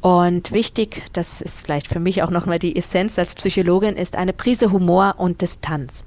Und 0.00 0.52
wichtig, 0.52 1.02
das 1.12 1.40
ist 1.40 1.62
vielleicht 1.62 1.88
für 1.88 2.00
mich 2.00 2.22
auch 2.22 2.30
nochmal 2.30 2.58
die 2.58 2.76
Essenz 2.76 3.18
als 3.18 3.34
Psychologin, 3.34 3.96
ist 3.96 4.16
eine 4.16 4.32
Prise 4.32 4.70
Humor 4.70 5.14
und 5.18 5.40
Distanz. 5.40 6.04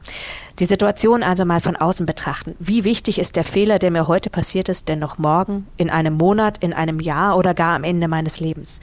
Die 0.59 0.65
Situation 0.65 1.23
also 1.23 1.45
mal 1.45 1.61
von 1.61 1.75
außen 1.75 2.05
betrachten. 2.05 2.55
Wie 2.59 2.83
wichtig 2.83 3.19
ist 3.19 3.35
der 3.35 3.43
Fehler, 3.43 3.79
der 3.79 3.91
mir 3.91 4.07
heute 4.07 4.29
passiert 4.29 4.69
ist, 4.69 4.87
denn 4.87 4.99
noch 4.99 5.17
morgen, 5.17 5.67
in 5.77 5.89
einem 5.89 6.15
Monat, 6.15 6.57
in 6.59 6.73
einem 6.73 6.99
Jahr 6.99 7.37
oder 7.37 7.53
gar 7.53 7.75
am 7.75 7.83
Ende 7.83 8.07
meines 8.07 8.39
Lebens? 8.39 8.79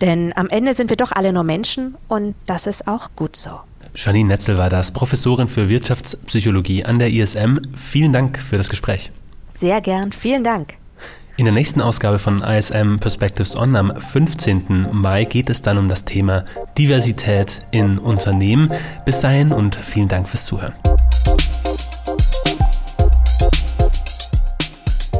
Denn 0.00 0.32
am 0.36 0.48
Ende 0.48 0.74
sind 0.74 0.90
wir 0.90 0.96
doch 0.96 1.12
alle 1.12 1.32
nur 1.32 1.44
Menschen 1.44 1.96
und 2.08 2.34
das 2.46 2.66
ist 2.66 2.88
auch 2.88 3.10
gut 3.14 3.36
so. 3.36 3.60
Janine 3.94 4.28
Netzel 4.28 4.56
war 4.56 4.70
das, 4.70 4.90
Professorin 4.90 5.48
für 5.48 5.68
Wirtschaftspsychologie 5.68 6.84
an 6.84 6.98
der 6.98 7.10
ISM. 7.10 7.58
Vielen 7.74 8.12
Dank 8.12 8.38
für 8.38 8.56
das 8.56 8.68
Gespräch. 8.68 9.10
Sehr 9.52 9.80
gern, 9.80 10.12
vielen 10.12 10.44
Dank. 10.44 10.74
In 11.36 11.44
der 11.44 11.54
nächsten 11.54 11.80
Ausgabe 11.80 12.18
von 12.18 12.42
ISM 12.42 12.98
Perspectives 12.98 13.56
On 13.56 13.74
am 13.76 13.94
15. 13.94 14.88
Mai 14.92 15.24
geht 15.24 15.50
es 15.50 15.62
dann 15.62 15.78
um 15.78 15.88
das 15.88 16.04
Thema 16.04 16.44
Diversität 16.78 17.60
in 17.70 17.98
Unternehmen. 17.98 18.70
Bis 19.04 19.20
dahin 19.20 19.52
und 19.52 19.74
vielen 19.74 20.08
Dank 20.08 20.28
fürs 20.28 20.44
Zuhören. 20.44 20.74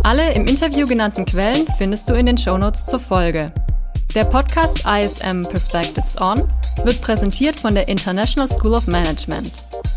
Alle 0.03 0.33
im 0.33 0.47
Interview 0.47 0.87
genannten 0.87 1.25
Quellen 1.25 1.67
findest 1.79 2.11
du 2.11 2.15
in 2.15 2.27
den 2.27 2.37
Shownotes 2.37 2.87
zur 2.87 2.99
Folge. 2.99 3.53
Der 4.15 4.25
Podcast 4.25 4.85
ISM 4.85 5.43
Perspectives 5.45 6.21
On 6.21 6.47
wird 6.85 7.01
präsentiert 7.01 7.59
von 7.59 7.75
der 7.75 7.89
International 7.89 8.47
School 8.47 8.75
of 8.75 8.87
Management. 8.87 9.51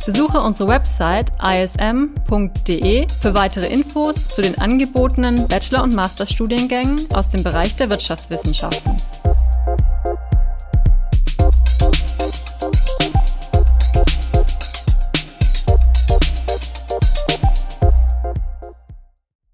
Besuche 0.05 0.39
unsere 0.39 0.69
Website 0.69 1.33
ism.de 1.43 3.07
für 3.19 3.33
weitere 3.33 3.67
Infos 3.67 4.29
zu 4.29 4.41
den 4.41 4.57
angebotenen 4.57 5.45
Bachelor- 5.49 5.83
und 5.83 5.93
Masterstudiengängen 5.93 7.13
aus 7.13 7.29
dem 7.29 7.43
Bereich 7.43 7.75
der 7.75 7.89
Wirtschaftswissenschaften. 7.89 8.95